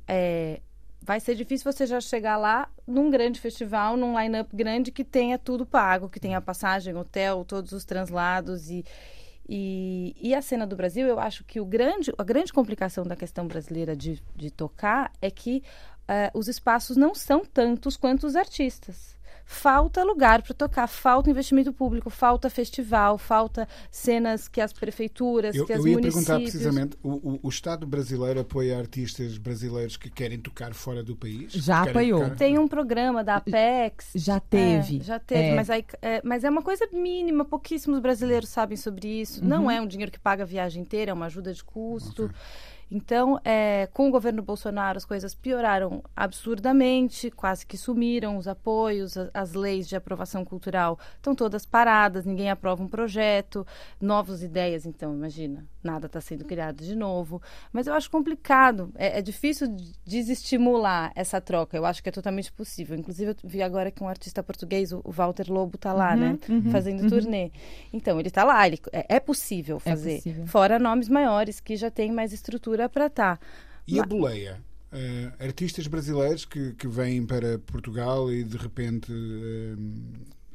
[0.08, 0.62] é,
[1.02, 5.38] vai ser difícil você já chegar lá num grande festival, num line-up grande que tenha
[5.38, 8.86] tudo pago, que tenha passagem, hotel, todos os translados e,
[9.47, 13.17] e, e, a cena do Brasil, eu acho que o grande, a grande complicação da
[13.17, 15.62] questão brasileira de, de tocar é que
[16.04, 19.12] uh, os espaços não são tantos quanto os artistas
[19.45, 25.65] falta lugar para tocar, falta investimento público, falta festival, falta cenas que as prefeituras, eu,
[25.65, 26.25] que as eu ia municípios...
[26.25, 31.15] perguntar precisamente, o, o, o, Estado brasileiro apoia artistas brasileiros que querem tocar fora do
[31.15, 31.53] país?
[31.53, 32.23] Já apoiou.
[32.23, 32.36] Tocar...
[32.36, 34.12] Tem um programa da Apex.
[34.15, 34.97] Já teve.
[34.97, 35.56] É, já teve, é.
[35.56, 39.41] Mas, aí, é, mas é uma coisa mínima, pouquíssimos brasileiros sabem sobre isso.
[39.41, 39.47] Uhum.
[39.47, 42.25] Não é um dinheiro que paga a viagem inteira, é uma ajuda de custo.
[42.25, 42.36] Okay.
[42.95, 49.17] Então, é, com o governo Bolsonaro, as coisas pioraram absurdamente, quase que sumiram os apoios,
[49.17, 53.65] as, as leis de aprovação cultural estão todas paradas, ninguém aprova um projeto,
[53.99, 57.41] novas ideias, então, imagina, nada está sendo criado de novo.
[57.72, 59.67] Mas eu acho complicado, é, é, difícil
[60.06, 62.98] desestimular essa troca, eu acho que é totalmente possível.
[62.98, 66.39] Inclusive, eu vi agora que um artista português, o Walter Lobo, está lá, uhum, né,
[66.50, 67.10] uhum, fazendo uhum.
[67.10, 67.52] turnê.
[67.91, 70.48] Então, ele está lá, ele, é, é possível é fazer, é possível.
[70.48, 73.38] fora nomes maiores que já têm mais estrutura para estar.
[73.38, 73.46] Tá.
[73.88, 74.62] E a boleia?
[74.93, 79.78] Uh, artistas brasileiros que, que vêm para Portugal e de repente uh,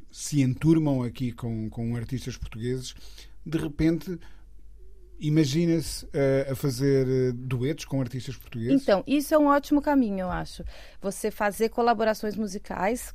[0.09, 2.95] se enturmam aqui com, com artistas portugueses,
[3.45, 4.17] de repente
[5.19, 8.81] imagina-se uh, a fazer duetos com artistas portugueses?
[8.81, 10.63] Então, isso é um ótimo caminho, eu acho.
[11.01, 13.13] Você fazer colaborações musicais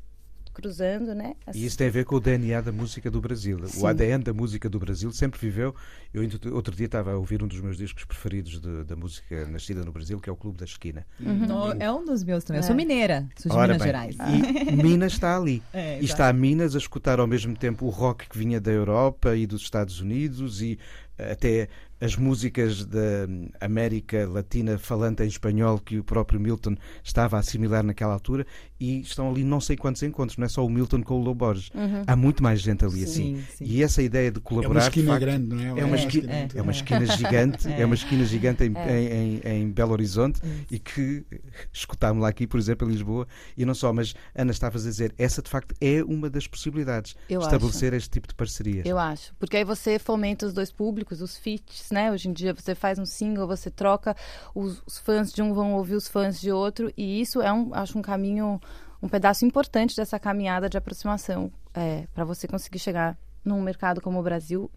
[0.55, 1.35] cruzando, né?
[1.45, 1.59] Assim.
[1.59, 3.59] E isso tem a ver com o DNA da música do Brasil.
[3.67, 3.83] Sim.
[3.83, 5.75] O ADN da música do Brasil sempre viveu.
[6.13, 6.23] Eu
[6.55, 9.91] outro dia estava a ouvir um dos meus discos preferidos de, da música nascida no
[9.91, 11.05] Brasil, que é o Clube da Esquina.
[11.19, 11.73] Uhum.
[11.81, 12.61] É um dos meus também.
[12.61, 12.77] Eu sou é.
[12.77, 14.17] mineira, sou de Ora Minas bem, Gerais.
[14.17, 15.61] E Minas está ali.
[15.73, 18.71] É, e está a Minas a escutar ao mesmo tempo o rock que vinha da
[18.71, 20.79] Europa e dos Estados Unidos e
[21.19, 21.69] até
[22.05, 23.27] as músicas da
[23.59, 28.47] América Latina falante em espanhol que o próprio Milton estava a assimilar naquela altura
[28.79, 31.35] e estão ali não sei quantos encontros, não é só o Milton com o Low
[31.35, 31.71] Borges.
[31.75, 32.03] Uhum.
[32.07, 33.45] Há muito mais gente ali sim, assim.
[33.57, 33.65] Sim.
[33.65, 34.81] E essa ideia de colaborar.
[34.81, 35.81] É uma esquina facto, grande, não é?
[35.81, 37.81] É uma, esquina, é, é uma esquina gigante, é.
[37.81, 37.87] é.
[37.87, 39.01] uma esquina gigante em, é.
[39.01, 40.41] em, em, em Belo Horizonte
[40.71, 41.25] e que
[41.73, 45.15] escutámos lá aqui, por exemplo, em Lisboa, e não só, mas Ana estava a dizer,
[45.17, 47.97] essa de facto é uma das possibilidades, Eu estabelecer acho.
[47.97, 48.85] este tipo de parcerias.
[48.85, 52.13] Eu acho, porque aí você fomenta os dois públicos, os feats, né?
[52.13, 54.15] Hoje em dia você faz um single, você troca,
[54.55, 57.73] os, os fãs de um vão ouvir os fãs de outro, e isso é um,
[57.73, 58.61] acho um caminho,
[59.03, 64.19] um pedaço importante dessa caminhada de aproximação, é, para você conseguir chegar num mercado como
[64.19, 64.71] o Brasil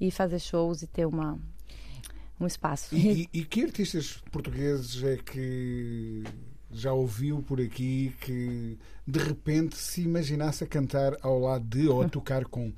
[0.00, 1.38] e fazer shows e ter uma,
[2.38, 2.94] um espaço.
[2.94, 6.24] E, e, e que artistas portugueses é que
[6.72, 12.02] já ouviu por aqui que de repente se imaginasse a cantar ao lado de ou
[12.02, 12.72] a tocar com?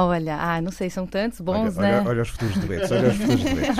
[0.00, 1.98] Olha, ah, não sei, são tantos bons, olha, né?
[2.00, 3.76] Olha, olha os futuros duetos, olha os futuros duetos.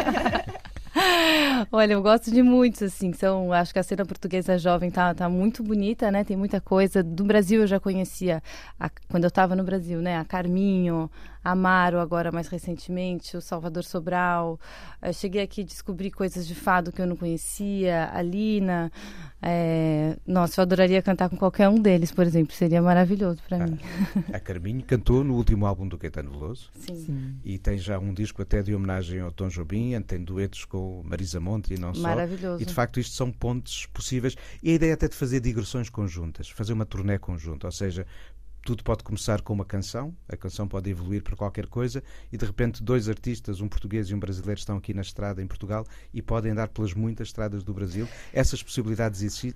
[1.71, 5.29] Olha, eu gosto de muitos, assim, são, acho que a cena portuguesa jovem tá, tá
[5.29, 6.25] muito bonita, né?
[6.25, 7.03] Tem muita coisa.
[7.03, 8.43] Do Brasil eu já conhecia,
[8.79, 10.19] a, quando eu estava no Brasil, né?
[10.19, 11.11] A Carminho,
[11.51, 14.61] Amaro, agora mais recentemente, o Salvador Sobral.
[15.01, 18.93] Eu cheguei aqui e descobri coisas de fado que eu não conhecia, a Lina.
[19.41, 20.17] É...
[20.27, 23.79] Nossa, eu adoraria cantar com qualquer um deles, por exemplo, seria maravilhoso para ah, mim.
[24.33, 26.71] A Carminho cantou no último álbum do Caetano Veloso.
[26.75, 26.97] Sim.
[26.97, 27.37] Sim.
[27.45, 31.41] E tem já um disco até de homenagem ao Tom Jobim, tem duetos com Marisa
[31.41, 32.03] Monte e não só.
[32.03, 32.63] Maravilhoso.
[32.63, 34.37] E de facto isto são pontos possíveis.
[34.63, 38.07] E a ideia até de fazer digressões conjuntas, fazer uma turnê conjunta, ou seja,
[38.69, 42.45] tudo pode começar com uma canção, a canção pode evoluir para qualquer coisa e de
[42.45, 46.21] repente dois artistas, um português e um brasileiro, estão aqui na estrada em Portugal e
[46.21, 48.07] podem andar pelas muitas estradas do Brasil.
[48.31, 49.55] Essas possibilidades existem,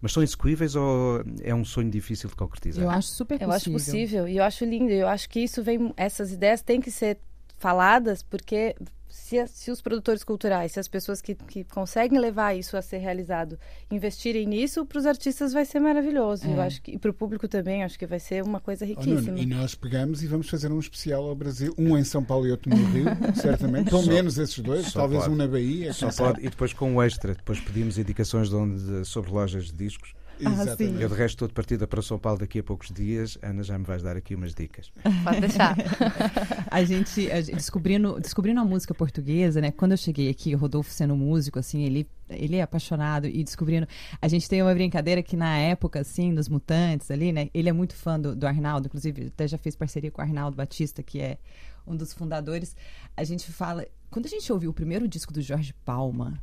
[0.00, 2.82] mas são execuíveis ou é um sonho difícil de concretizar?
[2.82, 3.48] Eu acho super possível.
[3.48, 4.90] Eu acho possível e eu acho lindo.
[4.92, 7.18] Eu acho que isso vem, essas ideias têm que ser
[7.58, 8.74] faladas porque
[9.18, 12.98] se, se, os produtores culturais, se as pessoas que, que, conseguem levar isso a ser
[12.98, 13.58] realizado
[13.90, 16.46] investirem nisso, para os artistas vai ser maravilhoso.
[16.46, 16.54] É.
[16.54, 19.36] Eu acho que, e para o público também, acho que vai ser uma coisa riquíssima.
[19.36, 22.46] Oh, e nós pegamos e vamos fazer um especial ao Brasil, um em São Paulo
[22.46, 23.06] e outro no Rio,
[23.40, 23.90] certamente.
[23.90, 25.34] Pelo só, menos esses dois, talvez pode.
[25.34, 25.92] um na Bahia.
[25.92, 26.40] Só pode.
[26.40, 31.02] E depois com o extra, depois pedimos indicações de onde, sobre lojas de discos Exatamente.
[31.02, 33.38] Eu de resto estou de partida para São Paulo daqui a poucos dias.
[33.42, 34.92] Ana, já me vais dar aqui umas dicas.
[35.24, 35.76] Pode deixar.
[36.70, 39.70] a, gente, a gente, descobrindo, descobrindo a música portuguesa, né?
[39.70, 43.86] Quando eu cheguei aqui, o Rodolfo sendo músico, assim, ele ele é apaixonado e descobrindo.
[44.20, 47.48] A gente tem uma brincadeira que na época, assim, dos Mutantes ali, né?
[47.54, 50.56] Ele é muito fã do, do Arnaldo, inclusive até já fez parceria com o Arnaldo
[50.56, 51.38] Batista, que é
[51.86, 52.76] um dos fundadores.
[53.16, 53.86] A gente fala.
[54.10, 56.42] Quando a gente ouviu o primeiro disco do Jorge Palma,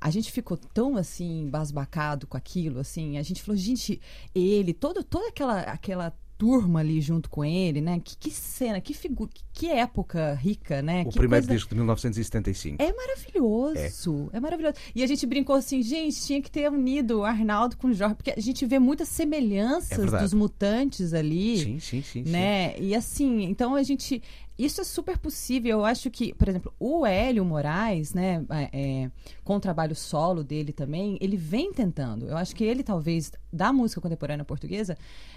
[0.00, 4.00] a gente ficou tão assim basbacado com aquilo, assim, a gente falou, gente,
[4.34, 7.98] ele, todo, toda aquela aquela turma ali junto com ele, né?
[7.98, 11.00] Que, que cena, que figura, que, que época rica, né?
[11.06, 12.76] O que primeiro coisa- disco de 1975.
[12.82, 14.38] É maravilhoso, é.
[14.40, 14.74] maravilhoso.
[14.94, 18.16] E a gente brincou assim, gente, tinha que ter unido o Arnaldo com o Jorge,
[18.16, 20.24] porque a gente vê muitas É semelhanças verdade.
[20.24, 22.24] dos mutantes ali Sim, sim, sim.
[22.24, 22.30] sim.
[22.30, 22.78] né?
[22.78, 24.22] E assim, então a gente.
[24.58, 25.78] Isso é super possível.
[25.80, 28.70] Eu acho que, por exemplo, o Hélio Moraes, né, é,
[29.04, 29.10] é,
[29.44, 32.26] com o trabalho solo dele também, ele vem tentando.
[32.26, 34.96] Eu acho que ele, talvez, da música contemporânea portuguesa,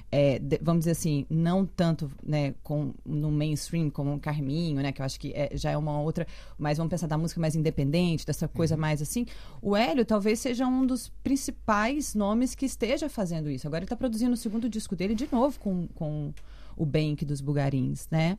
[0.10, 4.92] é, de- vamos dizer assim, não tanto né, com, no mainstream como o Carminho, né,
[4.94, 6.26] que eu acho que é- já é uma outra.
[6.58, 9.26] Mas vamos pensar da música mais independente, dessa coisa mais assim.
[9.62, 13.68] O Hélio talvez seja um dos principais nomes que esteja fazendo isso.
[13.68, 16.34] Agora ele está produzindo o segundo disco dele de novo com, com
[16.78, 18.38] o Bank dos Bugarins, né?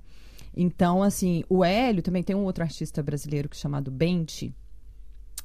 [0.57, 4.55] Então, assim, o Hélio também tem um outro artista brasileiro que é chamado Bente,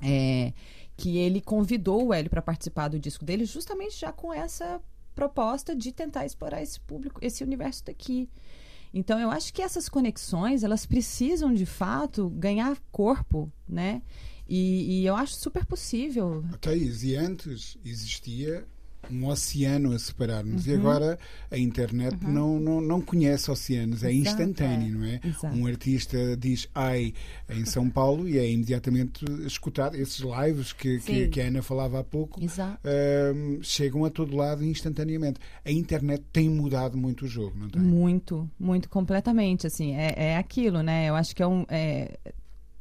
[0.02, 0.54] é,
[0.98, 4.82] que ele convidou o Hélio para participar do disco dele justamente já com essa
[5.14, 8.30] proposta de tentar explorar esse público, esse universo daqui.
[8.94, 14.02] Então, eu acho que essas conexões, elas precisam, de fato, ganhar corpo, né?
[14.48, 16.44] E, e eu acho super possível.
[16.62, 18.66] Thaís, e antes existia
[19.12, 20.74] um oceano a separar-nos Uhum.
[20.74, 21.20] e agora
[21.52, 24.92] a internet não, não, não conhece oceanos, é Exato, instantâneo, é.
[24.98, 25.20] não é?
[25.24, 25.56] Exato.
[25.56, 27.14] Um artista diz ai
[27.50, 29.96] em São Paulo e é imediatamente escutado.
[29.96, 34.64] Esses lives que, que, que a Ana falava há pouco hum, chegam a todo lado
[34.64, 35.40] instantaneamente.
[35.64, 37.82] A internet tem mudado muito o jogo, não tem?
[37.82, 41.10] Muito, muito completamente, assim, é, é aquilo, né?
[41.10, 41.66] Eu acho que é um...
[41.70, 42.18] é,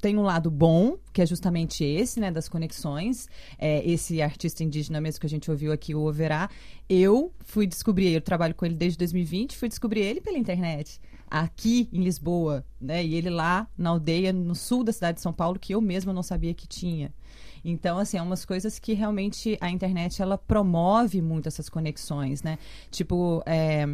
[0.05, 3.27] tem um lado bom, que é justamente esse, né, das conexões.
[3.59, 6.51] É, esse artista indígena mesmo que a gente ouviu aqui, o Overá.
[6.87, 11.01] Eu fui descobrir, eu trabalho com ele desde 2020, fui descobrir ele pela internet.
[11.31, 13.03] Aqui em Lisboa, né?
[13.03, 16.13] E ele lá na aldeia, no sul da cidade de São Paulo, que eu mesma
[16.13, 17.11] não sabia que tinha.
[17.65, 22.59] Então, assim, é umas coisas que realmente a internet ela promove muito essas conexões, né?
[22.91, 23.87] Tipo, é,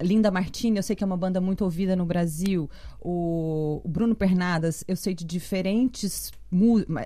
[0.00, 2.70] Linda Martini, eu sei que é uma banda muito ouvida no Brasil.
[3.00, 6.30] O, o Bruno Pernadas, eu sei de diferentes.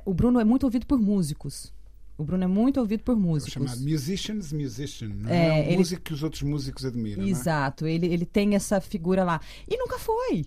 [0.05, 1.73] O Bruno é muito ouvido por músicos.
[2.19, 3.53] O Bruno é muito ouvido por É músicos.
[3.55, 5.53] chamado musicians musician, não É, é?
[5.53, 7.23] um ele- músico que os outros músicos admiram.
[7.23, 7.31] não é?
[7.31, 9.41] Exato, ele, ele tem essa figura lá.
[9.69, 10.45] E nunca foi.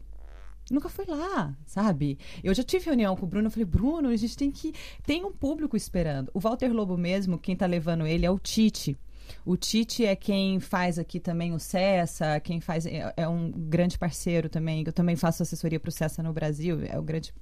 [0.72, 2.18] Nunca foi lá, sabe?
[2.44, 4.74] Eu já tive reunião com o Bruno, eu falei, Bruno, a gente tem que.
[5.06, 6.32] Tem um público esperando.
[6.34, 8.98] O Walter Lobo mesmo, quem tá levando ele é o Tite.
[9.46, 12.86] O Tite é quem faz aqui também o Cessa, quem faz.
[12.86, 14.84] É, é um grande parceiro também.
[14.86, 17.34] Eu também faço assessoria pro Cessa no Brasil, é o grande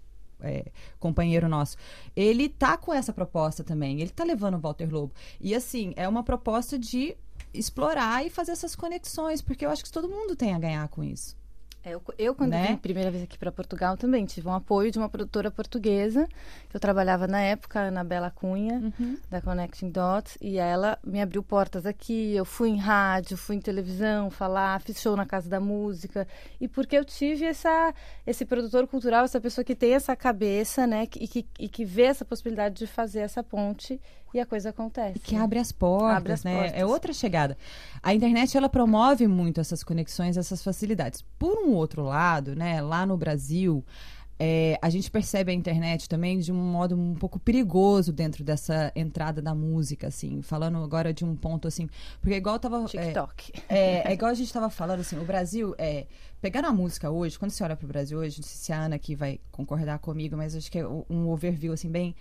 [0.42, 0.66] é,
[1.00, 1.78] companheiro nosso.
[2.16, 4.02] Ele tá com essa proposta também.
[4.02, 5.14] Ele tá levando o Walter Lobo.
[5.40, 7.16] E assim, é uma proposta de
[7.54, 11.04] explorar e fazer essas conexões, porque eu acho que todo mundo tem a ganhar com
[11.04, 11.36] isso.
[11.84, 12.68] É, Eu, eu, quando Né?
[12.68, 16.28] vim a primeira vez aqui para Portugal, também tive um apoio de uma produtora portuguesa,
[16.70, 18.94] que eu trabalhava na época, a Anabela Cunha,
[19.30, 22.34] da Connecting Dots, e ela me abriu portas aqui.
[22.36, 26.28] Eu fui em rádio, fui em televisão falar, fiz show na Casa da Música,
[26.60, 27.94] e porque eu tive essa,
[28.26, 32.04] esse produtor cultural, essa pessoa que tem essa cabeça, né, e que, e que vê
[32.04, 34.00] essa possibilidade de fazer essa ponte,
[34.34, 35.20] e a coisa acontece.
[35.20, 35.42] Que né?
[35.42, 36.56] abre as portas, Abre as né?
[36.56, 36.74] portas.
[36.82, 37.56] É outra chegada.
[38.02, 41.24] A internet ela promove muito essas conexões, essas facilidades.
[41.38, 43.84] Por um outro lado, né, lá no Brasil,
[44.40, 48.92] é, a gente percebe a internet também de um modo um pouco perigoso dentro dessa
[48.96, 50.42] entrada da música, assim.
[50.42, 51.88] Falando agora de um ponto assim,
[52.20, 53.54] porque igual tava é, TikTok.
[53.70, 56.08] é, é igual a gente estava falando, assim, o Brasil, é,
[56.42, 58.82] pegando a música hoje, quando você olha para o Brasil hoje, não sei se a
[58.82, 62.16] Ana aqui vai concordar comigo, mas acho que é um overview, assim, bem...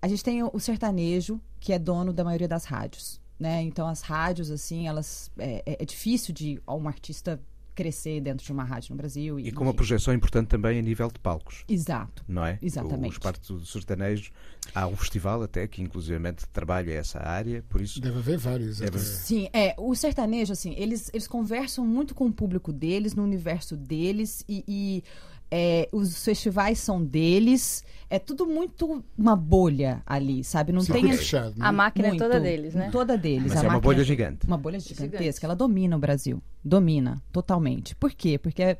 [0.00, 3.62] A gente tem o, sertanejo, que é dono da maioria das rádios, né?
[3.62, 5.30] Então, as rádios, assim, elas...
[5.38, 7.40] É, é- é difícil de um artista
[7.76, 9.38] crescer dentro de uma rádio no Brasil.
[9.38, 9.76] E com uma enfim.
[9.76, 11.62] projeção importante também a nível de palcos.
[11.68, 12.24] Exato.
[12.26, 12.58] Não é?
[12.60, 13.12] Exatamente.
[13.12, 14.32] Os partes do sertanejo.
[14.74, 18.00] Há um festival até que, inclusivamente, trabalha essa área, por isso.
[18.00, 18.78] Deve haver vários.
[18.78, 18.98] Deve-.
[18.98, 23.76] Sim, é, o sertanejo, assim, eles, eles conversam muito com o público deles, no universo
[23.76, 25.04] deles, e, e,
[25.50, 27.84] é, os festivais são deles.
[28.08, 30.72] É tudo muito uma bolha ali, sabe?
[30.72, 31.16] Não Circuito tem.
[31.16, 31.68] fechado, não é?
[31.68, 32.88] A máquina muito, é toda deles, né?
[32.90, 33.52] Toda deles.
[33.52, 34.46] Mas a é uma bolha gigante.
[34.46, 35.18] Uma bolha gigantesca.
[35.18, 35.44] Gigante.
[35.44, 36.42] Ela domina o Brasil.
[36.64, 37.94] Domina, totalmente.
[37.96, 38.38] Por quê?
[38.38, 38.76] Porque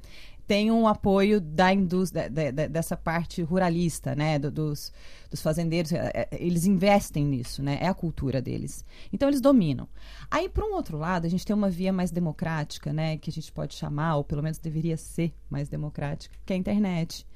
[0.47, 4.39] tem um apoio da indústria, de- de- dessa parte ruralista, né?
[4.39, 4.93] do- dos,
[5.31, 5.93] dos fazendeiros.
[5.93, 7.79] É, é, Eles investem nisso, né?
[7.81, 8.85] É a cultura deles.
[9.13, 9.89] Então, eles dominam.
[10.31, 13.17] Aí, por um outro lado, a gente tem uma via mais democrática, né?
[13.17, 16.59] Que a gente pode chamar, ou pelo menos deveria ser mais democrática, que é a
[16.59, 17.27] internet.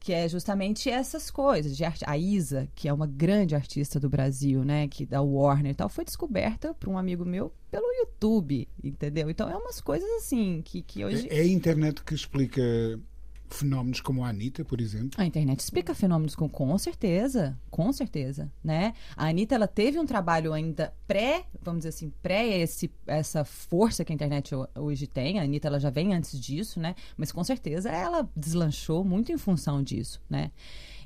[0.00, 2.04] Que é justamente essas coisas de arte.
[2.06, 5.88] A Isa, que é uma grande artista do Brasil, né, que da Warner e tal,
[5.88, 9.28] foi descoberta por um amigo meu pelo YouTube, entendeu?
[9.28, 12.62] Então é umas coisas assim que, que hoje É a internet que explica
[13.50, 15.10] fenómenos como a Anitta, por exemplo.
[15.20, 18.92] A internet explica fenômenos com, com certeza, com certeza, né?
[19.16, 24.04] A Anitta, ela teve um trabalho ainda pré, vamos dizer assim, pré esse, essa força
[24.04, 25.38] que a internet ho- hoje tem.
[25.38, 26.94] A Anitta, ela já vem antes disso, né?
[27.16, 30.50] Mas com certeza ela deslanchou muito em função disso, né?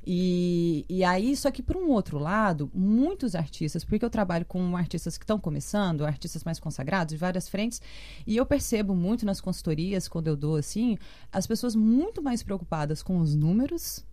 [0.05, 4.77] E, e aí, só que por um outro lado, muitos artistas, porque eu trabalho com
[4.77, 7.81] artistas que estão começando, artistas mais consagrados, de várias frentes,
[8.27, 10.99] e eu percebo muito nas consultorias, quando eu dou assim,
[11.31, 14.05] as pessoas muito mais preocupadas com os números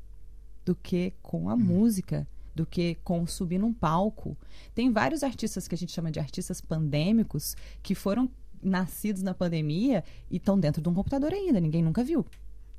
[0.63, 4.37] do que com a música, do que com subir num palco.
[4.75, 8.29] Tem vários artistas que a gente chama de artistas pandêmicos que foram
[8.61, 12.25] nascidos na pandemia e estão dentro de um computador ainda, ninguém nunca viu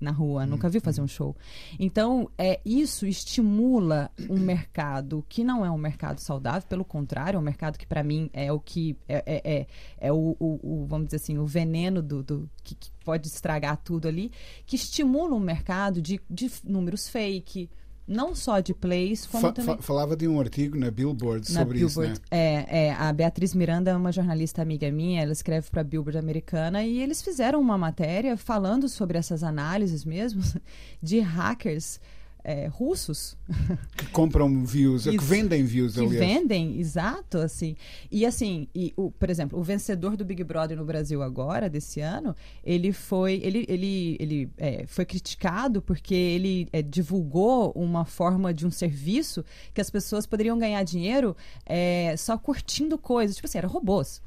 [0.00, 1.36] na rua, nunca viu fazer um show.
[1.78, 7.40] Então, é, isso estimula um mercado que não é um mercado saudável, pelo contrário, é
[7.40, 9.66] um mercado que para mim é o que é, é, é,
[9.98, 13.76] é o, o- o, vamos dizer assim, o veneno do, do- que, que pode estragar
[13.76, 14.30] tudo ali,
[14.66, 17.68] que estimula um mercado de, de números fake,
[18.10, 21.60] não só de plays, como Fa- também fa- falava de um artigo na Billboard na
[21.60, 22.20] sobre isso, Billboard.
[22.30, 22.38] né?
[22.68, 26.18] É, é, a Beatriz Miranda é uma jornalista amiga minha, ela escreve para a Billboard
[26.18, 30.42] americana e eles fizeram uma matéria falando sobre essas análises mesmo
[31.00, 32.00] de hackers
[32.42, 33.36] é, russos
[33.96, 35.24] Que compram views, que Isso.
[35.24, 36.18] vendem views, que aliás.
[36.18, 37.76] vendem, exato, assim.
[38.10, 42.00] E assim, e o, por exemplo, o vencedor do Big Brother no Brasil agora, desse
[42.00, 42.34] ano,
[42.64, 48.66] ele foi, ele, ele, ele é, foi criticado porque ele é, divulgou uma forma de
[48.66, 51.36] um serviço que as pessoas poderiam ganhar dinheiro
[51.66, 54.22] é, só curtindo coisas, tipo assim, era robôs.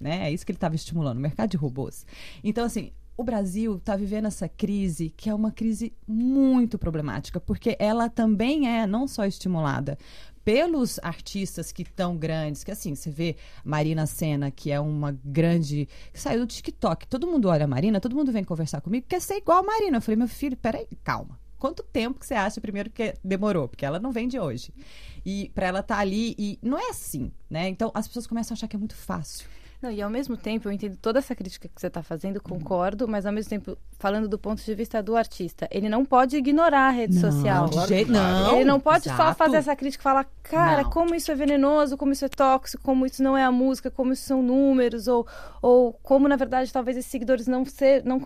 [0.00, 0.28] Né?
[0.28, 2.04] É isso que ele estava estimulando, o mercado de robôs.
[2.42, 7.76] Então, assim, o Brasil está vivendo essa crise, que é uma crise muito problemática, porque
[7.78, 9.98] ela também é não só estimulada
[10.44, 15.88] pelos artistas que estão grandes, que assim, você vê Marina Senna, que é uma grande.
[16.12, 17.06] que saiu do TikTok.
[17.06, 19.98] Todo mundo olha a Marina, todo mundo vem conversar comigo, quer ser igual a Marina.
[19.98, 21.38] Eu falei, meu filho, peraí, calma.
[21.58, 23.68] Quanto tempo que você acha primeiro que demorou?
[23.68, 24.74] Porque ela não vem de hoje.
[25.24, 27.68] E para ela estar ali, e não é assim, né?
[27.68, 29.46] Então as pessoas começam a achar que é muito fácil.
[29.82, 33.08] Não, e ao mesmo tempo, eu entendo toda essa crítica que você está fazendo, concordo,
[33.08, 36.86] mas ao mesmo tempo, falando do ponto de vista do artista, ele não pode ignorar
[36.86, 37.68] a rede social.
[37.68, 38.44] de jeito não.
[38.44, 38.54] não.
[38.54, 39.34] ele não pode só exato.
[39.34, 40.90] fazer essa crítica e falar, cara, Não.
[40.90, 44.12] como isso é venenoso, como isso é tóxico, como isso não é a música, como
[44.12, 45.26] isso são números, ou,
[45.60, 48.20] ou como, na verdade, talvez esses seguidores não, ser, não,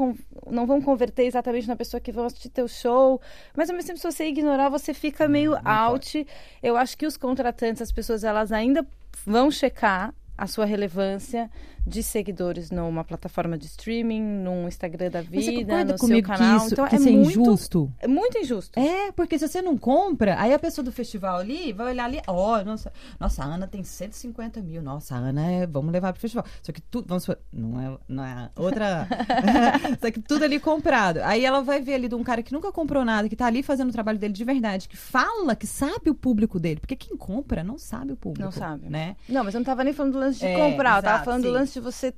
[0.51, 3.19] não vão converter exatamente na pessoa que vão assistir teu show.
[3.57, 6.27] Mas, ao mesmo tempo, se você ignorar, você fica meio out.
[6.63, 8.87] Eu acho que os contratantes, as pessoas, elas ainda
[9.25, 11.51] vão checar a sua relevância
[11.87, 16.26] de seguidores numa plataforma de streaming, num Instagram da Mas você vida, concorda no comigo
[16.26, 16.59] seu canal.
[16.61, 17.93] que isso, então que é isso é muito, injusto?
[18.01, 18.78] é muito injusto.
[18.80, 22.20] É, porque se você não compra, aí a pessoa do festival ali vai olhar ali,
[22.26, 26.20] ó, nossa, nossa, a Ana tem 150 mil, nossa, a Ana é, vamos levar pro
[26.20, 26.45] festival.
[26.62, 29.07] Só que tudo, vamos não é, não é outra,
[30.01, 31.18] só que tudo ali comprado.
[31.18, 33.62] Aí ela vai ver ali de um cara que nunca comprou nada, que tá ali
[33.62, 37.16] fazendo o trabalho dele de verdade, que fala, que sabe o público dele, porque quem
[37.16, 38.45] compra não sabe o público.
[38.45, 38.89] Não sabe.
[38.89, 39.16] Né?
[39.28, 41.24] Não, mas eu não tava nem falando do lance de É, comprar, eu tava exato,
[41.24, 41.55] falando do sim.
[41.55, 42.14] lance de você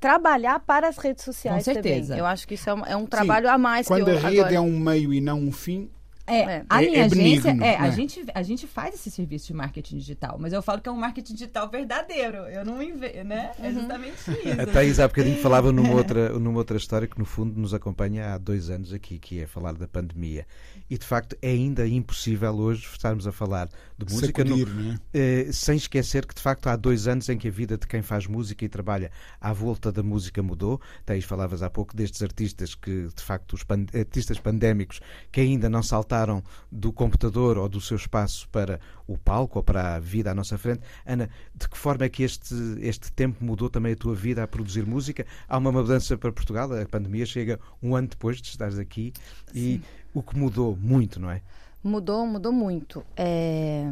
[0.00, 2.08] trabalhar para as redes sociais Com certeza.
[2.08, 2.18] também.
[2.18, 4.20] Eu acho que isso é um, é um trabalho a mais Quando que eu a
[4.20, 4.54] rede agora...
[4.54, 5.90] é um meio e não um fim,
[6.32, 6.64] É, É.
[6.68, 7.16] a É- minha é agência,
[7.52, 7.92] benigno, é, a, né?
[7.92, 10.96] gente, a gente faz esse serviço de marketing digital, mas eu falo que é um
[10.96, 12.38] marketing digital verdadeiro.
[12.48, 13.52] Eu não inve, né?
[13.58, 13.74] É Uhum.
[13.74, 14.14] justamente
[14.44, 14.60] isso.
[14.60, 18.34] A Thaís há bocadinho falava numa outra, numa outra história que no fundo nos acompanha
[18.34, 20.46] há dois anos aqui, que é falar da pandemia.
[20.88, 23.68] E de facto é ainda impossível hoje estarmos a falar
[23.98, 24.98] de música no- sacudir, não é?
[25.14, 28.02] eh, sem esquecer que de facto há dois anos em que a vida de quem
[28.02, 29.10] faz música e trabalha
[29.40, 30.80] à volta da música mudou.
[31.06, 35.68] Thaís, falavas há pouco destes artistas que de facto os pan- artistas pandémicos que ainda
[35.70, 36.21] não saltaram
[36.70, 40.56] do computador ou do seu espaço para o palco ou para a vida à nossa
[40.58, 40.82] frente.
[41.06, 44.48] Ana, de que forma é que este, este tempo mudou também a tua vida a
[44.48, 45.26] produzir música?
[45.48, 49.12] Há uma mudança para Portugal, a pandemia chega um ano depois de estares aqui
[49.54, 49.80] e
[50.14, 51.42] o que mudou muito, não é?
[51.84, 53.04] Mudou, mudou muito.
[53.16, 53.90] É,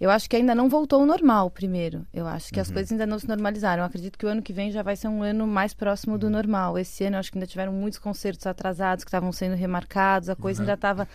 [0.00, 2.06] Eu acho que ainda não voltou ao normal, primeiro.
[2.14, 2.74] Eu acho que as Uhum.
[2.74, 3.82] coisas ainda não se normalizaram.
[3.82, 6.18] Eu acredito que o ano que vem já vai ser um ano mais próximo Uhum.
[6.20, 6.78] do normal.
[6.78, 10.36] Esse ano eu acho que ainda tiveram muitos concertos atrasados que estavam sendo remarcados, a
[10.36, 11.08] coisa ainda estava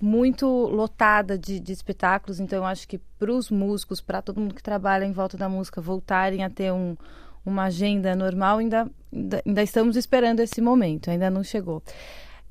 [0.00, 2.40] muito lotada de, de espetáculos.
[2.40, 5.48] Então eu acho que para os músicos, para todo mundo que trabalha em volta da
[5.48, 6.96] música, voltarem a ter um,
[7.44, 11.82] uma agenda normal, ainda, ainda, ainda estamos esperando esse momento, ainda não chegou.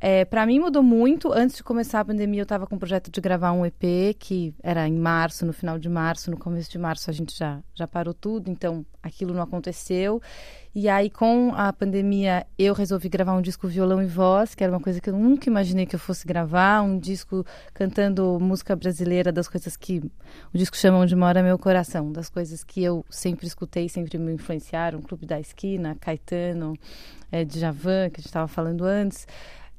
[0.06, 1.32] É, para mim mudou muito.
[1.32, 4.54] Antes de começar a pandemia, eu estava com o projeto de gravar um EP, que
[4.62, 7.88] era em março, no final de março, no começo de março a gente já, já
[7.88, 10.22] parou tudo, então aquilo não aconteceu.
[10.76, 14.74] E aí, com a pandemia, eu resolvi gravar um disco violão e voz, que era
[14.74, 19.32] uma coisa que eu nunca imaginei que eu fosse gravar, um disco cantando música brasileira,
[19.32, 20.00] das coisas que
[20.54, 24.34] o disco chama Onde Mora Meu Coração, das coisas que eu sempre escutei, sempre me
[24.34, 26.78] influenciaram, Clube da Esquina, Caetano,
[27.32, 29.26] é, Djavan, que a gente estava falando antes.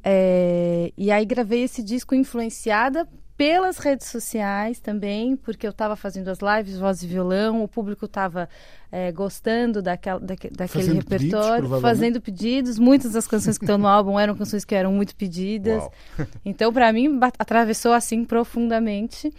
[0.04, 6.28] É, e aí gravei esse disco influenciada pelas redes sociais também, porque eu estava fazendo
[6.28, 8.48] as lives, voz e violão, o público estava
[8.92, 12.78] é, gostando daquela, daque, daquele Fazendo repertório, pedidos, fazendo pedidos.
[12.78, 15.82] Muitas das canções que estão no álbum eram canções que eram muito pedidas.
[16.44, 19.32] Então, para mim, atravessou assim profundamente.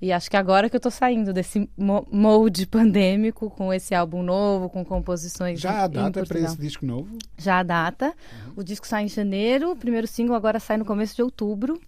[0.00, 4.22] E acho que agora que eu tô saindo desse mo- molde pandêmico, com esse álbum
[4.22, 7.16] novo, com composições Já em data para esse disco novo?
[7.38, 8.12] Já a data.
[8.56, 11.80] O disco sai em janeiro, o primeiro single agora sai no começo de outubro.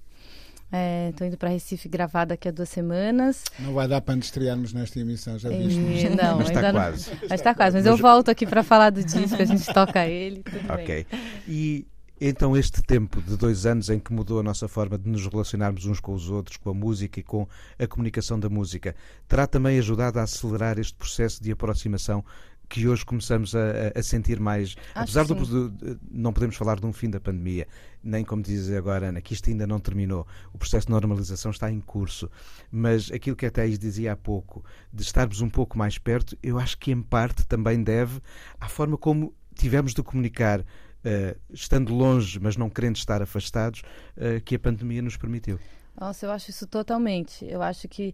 [1.10, 3.42] Estou indo para Recife gravar daqui a duas semanas.
[3.58, 5.78] Não vai dar para estrearmos nesta emissão, já viste?
[5.78, 7.10] E, não, Mas está ainda não- quase.
[7.22, 7.76] Mas está quase.
[7.76, 10.42] Mas, eu volto aqui para falar do disco, a gente toca ele.
[10.42, 10.84] Tudo bem.
[10.84, 11.06] Ok.
[11.48, 11.86] E
[12.20, 15.84] então este tempo de dois anos em que mudou a nossa forma de nos relacionarmos
[15.84, 17.46] uns com os outros, com a música e com
[17.78, 18.94] a comunicação da música,
[19.28, 22.24] terá também ajudado a acelerar este processo de aproximação
[22.68, 23.58] que hoje começamos a,
[23.94, 24.74] a- sentir mais.
[24.94, 27.66] Apesar que do, de- não podemos falar de um fim da pandemia,
[28.02, 30.26] nem como diz agora Ana, que isto ainda não terminou.
[30.52, 32.30] O processo de normalização está em curso.
[32.70, 36.58] Mas aquilo que a Thais dizia há pouco, de estarmos um pouco mais perto, eu
[36.58, 38.20] acho que em parte também deve
[38.60, 40.64] à forma como tivemos de comunicar
[41.04, 43.82] eh, estando longe, mas não querendo estar afastados,
[44.16, 45.58] eh, que a pandemia nos permitiu.
[46.00, 47.44] Nossa, eu acho isso totalmente.
[47.44, 48.12] Eu acho que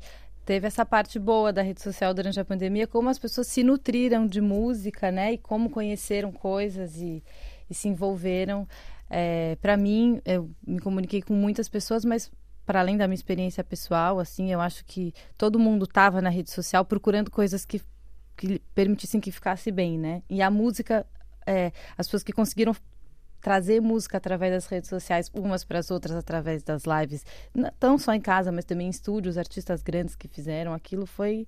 [0.50, 4.26] teve essa parte boa da rede social durante a pandemia, como as pessoas se nutriram
[4.26, 5.34] de música, né?
[5.34, 7.22] E como conheceram coisas e,
[7.70, 8.66] e se envolveram.
[9.62, 12.32] para mim, eu me comuniquei com muitas pessoas, mas
[12.66, 16.50] para além da minha experiência pessoal, assim, eu acho que todo mundo estava na rede
[16.50, 17.80] social procurando coisas que,
[18.36, 20.20] que permitissem que ficasse bem, né?
[20.28, 21.06] E a música,
[21.46, 22.74] é, as pessoas que conseguiram
[23.40, 27.24] trazer música através das redes sociais, umas para as outras através das lives,
[27.80, 31.46] não só em casa, mas também em estúdios, artistas grandes que fizeram aquilo foi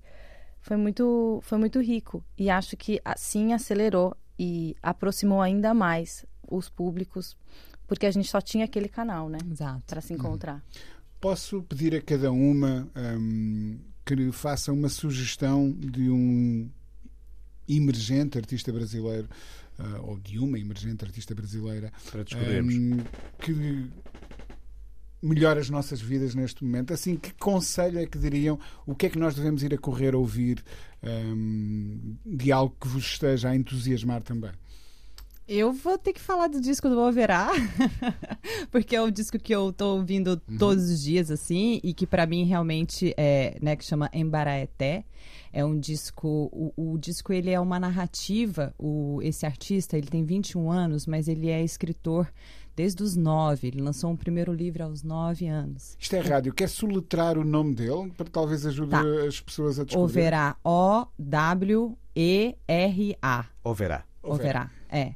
[0.61, 6.69] foi muito foi muito rico e acho que assim acelerou e aproximou ainda mais os
[6.69, 7.37] públicos,
[7.87, 9.83] porque a gente só tinha aquele canal, né, Exato.
[9.85, 10.63] para se encontrar.
[11.19, 16.69] Posso pedir a cada uma hum, que faça uma sugestão de um
[17.67, 19.29] emergente artista brasileiro,
[19.79, 22.73] ah, ou de uma emergente artista brasileira, Para descobrirmos.
[22.75, 22.97] hum,
[23.39, 23.89] que
[25.21, 26.93] melhora as nossas vidas neste momento.
[26.93, 28.59] Assim, que conselho é que diriam?
[28.85, 30.63] O que é que nós devemos ir a correr a ouvir
[31.01, 34.51] hum, de algo que vos esteja a entusiasmar também?
[35.47, 37.49] Eu vou ter que falar do disco do Overá,
[38.71, 42.25] porque é um disco que eu tô ouvindo todos os dias, assim, e que pra
[42.25, 45.03] mim realmente é, né, que chama Embaraeté.
[45.51, 50.23] É um disco, o, o disco ele é uma narrativa, o, esse artista, ele tem
[50.23, 52.31] 21 anos, mas ele é escritor
[52.75, 55.95] desde os 9, ele lançou um primeiro livro aos 9 anos.
[55.99, 56.53] Isto é rádio.
[56.53, 59.03] Quer soletrar o nome dele para talvez ajude Tá.
[59.27, 60.03] as pessoas a descobrir?
[60.11, 60.55] Overá,
[62.15, 63.45] O-W-E-R-A.
[63.63, 64.03] Overá.
[64.23, 65.13] Overá, é.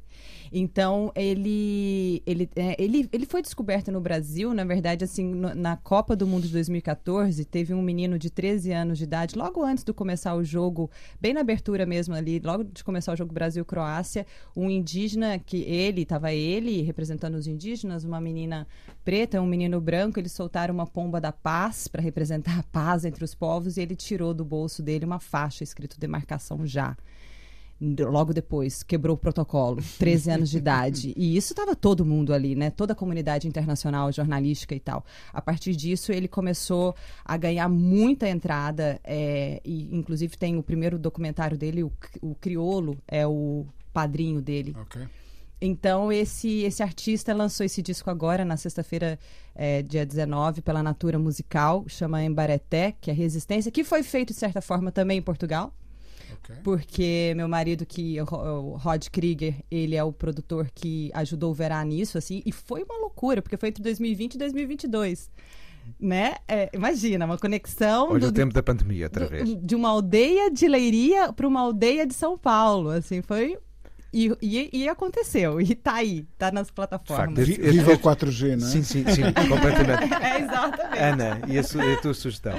[0.51, 5.75] Então, ele, ele, é, ele, ele foi descoberto no Brasil, na verdade, assim, no- na
[5.77, 9.83] Copa do Mundo de 2014, teve um menino de 13 anos de idade, logo antes
[9.83, 10.89] de começar o jogo,
[11.19, 14.25] bem na abertura mesmo ali, logo de começar o jogo Brasil-Croácia,
[14.55, 18.67] um indígena, que ele, estava ele representando os indígenas, uma menina
[19.03, 23.23] preta, um menino branco, eles soltaram uma pomba da paz para representar a paz entre
[23.23, 26.95] os povos e ele tirou do bolso dele uma faixa escrito demarcação já
[27.79, 31.13] logo depois quebrou o protocolo, 13 anos de idade.
[31.15, 32.69] E isso estava todo mundo ali, né?
[32.69, 35.05] Toda a comunidade internacional, jornalística e tal.
[35.31, 38.99] A partir disso, ele começou a ganhar muita entrada.
[39.03, 44.75] é, e inclusive tem o primeiro documentário dele, o, o Criolo, é o padrinho dele.
[45.59, 49.17] Então, esse, esse artista lançou esse disco agora, na sexta-feira,
[49.55, 54.39] é, dia 19, pela Natura Musical, chama Embareté, que é Resistência, que foi feito, de
[54.39, 55.73] certa forma, também em Portugal
[56.33, 56.55] ok.
[56.63, 61.09] porque meu marido, que é o Ro- o Rod Krieger, ele é o produtor que
[61.13, 65.29] ajudou o Verá nisso, assim, e foi uma loucura, porque foi entre 2020 e 2022.
[65.99, 66.35] Né?
[66.47, 69.55] É, imagina, uma conexão Olha do- o tempo da pandemia, outra do- vez.
[69.63, 72.89] de uma aldeia de Leiria para uma aldeia de São Paulo.
[72.89, 73.57] Assim, foi.
[74.13, 77.37] E, e, e aconteceu, e tá aí, tá nas plataformas.
[77.47, 78.71] facto, Viva o este- 4G, não é?
[78.71, 80.13] Sim, sim, sim, completamente.
[80.23, 80.99] É, exatamente.
[80.99, 82.57] Ana, e a, su- e a tua sugestão?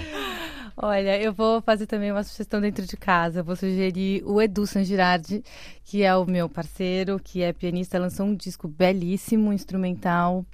[0.80, 3.42] Olha, eu vou fazer também uma sugestão dentro de casa.
[3.42, 5.42] Vou sugerir o Edu San Girardi,
[5.82, 10.46] que é o meu parceiro, que é pianista, lançou um disco belíssimo, instrumental.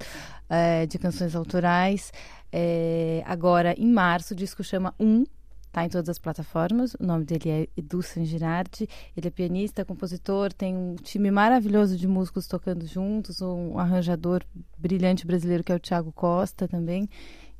[0.48, 2.12] é, de canções autorais.
[2.52, 5.24] É, agora, em março, o disco chama Um,
[5.72, 6.94] tá em todas as plataformas.
[6.94, 8.88] O nome dele é Edu Girardi.
[9.16, 14.42] Ele é pianista, compositor, tem um time maravilhoso de músicos tocando juntos, um arranjador
[14.78, 17.08] brilhante brasileiro que é o Thiago Costa também.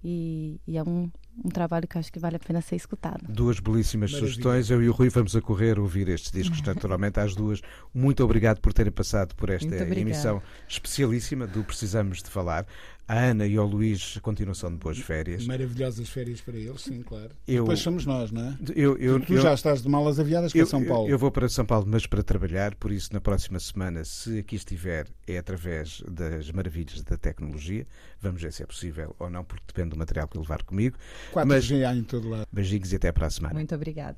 [0.03, 1.11] E, e é um,
[1.43, 3.21] um trabalho que acho que vale a pena ser escutado.
[3.29, 4.33] Duas belíssimas Maravilha.
[4.33, 4.71] sugestões.
[4.71, 7.61] Eu e o Rui vamos a correr ouvir estes discos, naturalmente, às duas.
[7.93, 12.67] Muito obrigado por terem passado por esta emissão especialíssima do Precisamos de Falar.
[13.07, 15.45] A Ana e ao Luís, continuação de boas férias.
[15.47, 17.31] Maravilhosas férias para eles, sim, claro.
[17.47, 18.59] Eu- Depois somos nós, não é?
[18.75, 21.07] Eu, eu, tu eu- já estás de malas aviadas para eu, São Paulo.
[21.09, 24.39] eu- eu vou para São Paulo, mas para trabalhar, por isso na próxima semana, se
[24.39, 27.85] aqui estiver, é através das maravilhas da tecnologia.
[28.23, 30.97] Vamos ver se é possível ou não, porque depende do material que eu levar comigo.
[31.35, 32.47] 4G há em todo lado.
[32.51, 33.53] Beijinhos e até para a semana.
[33.55, 34.17] Muito obrigada.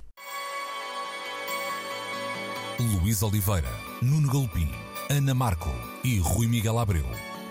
[2.79, 3.69] Luís Oliveira,
[4.01, 4.71] Nuno Galopim,
[5.11, 5.71] Ana Marco
[6.05, 7.05] e Rui Miguel Abreu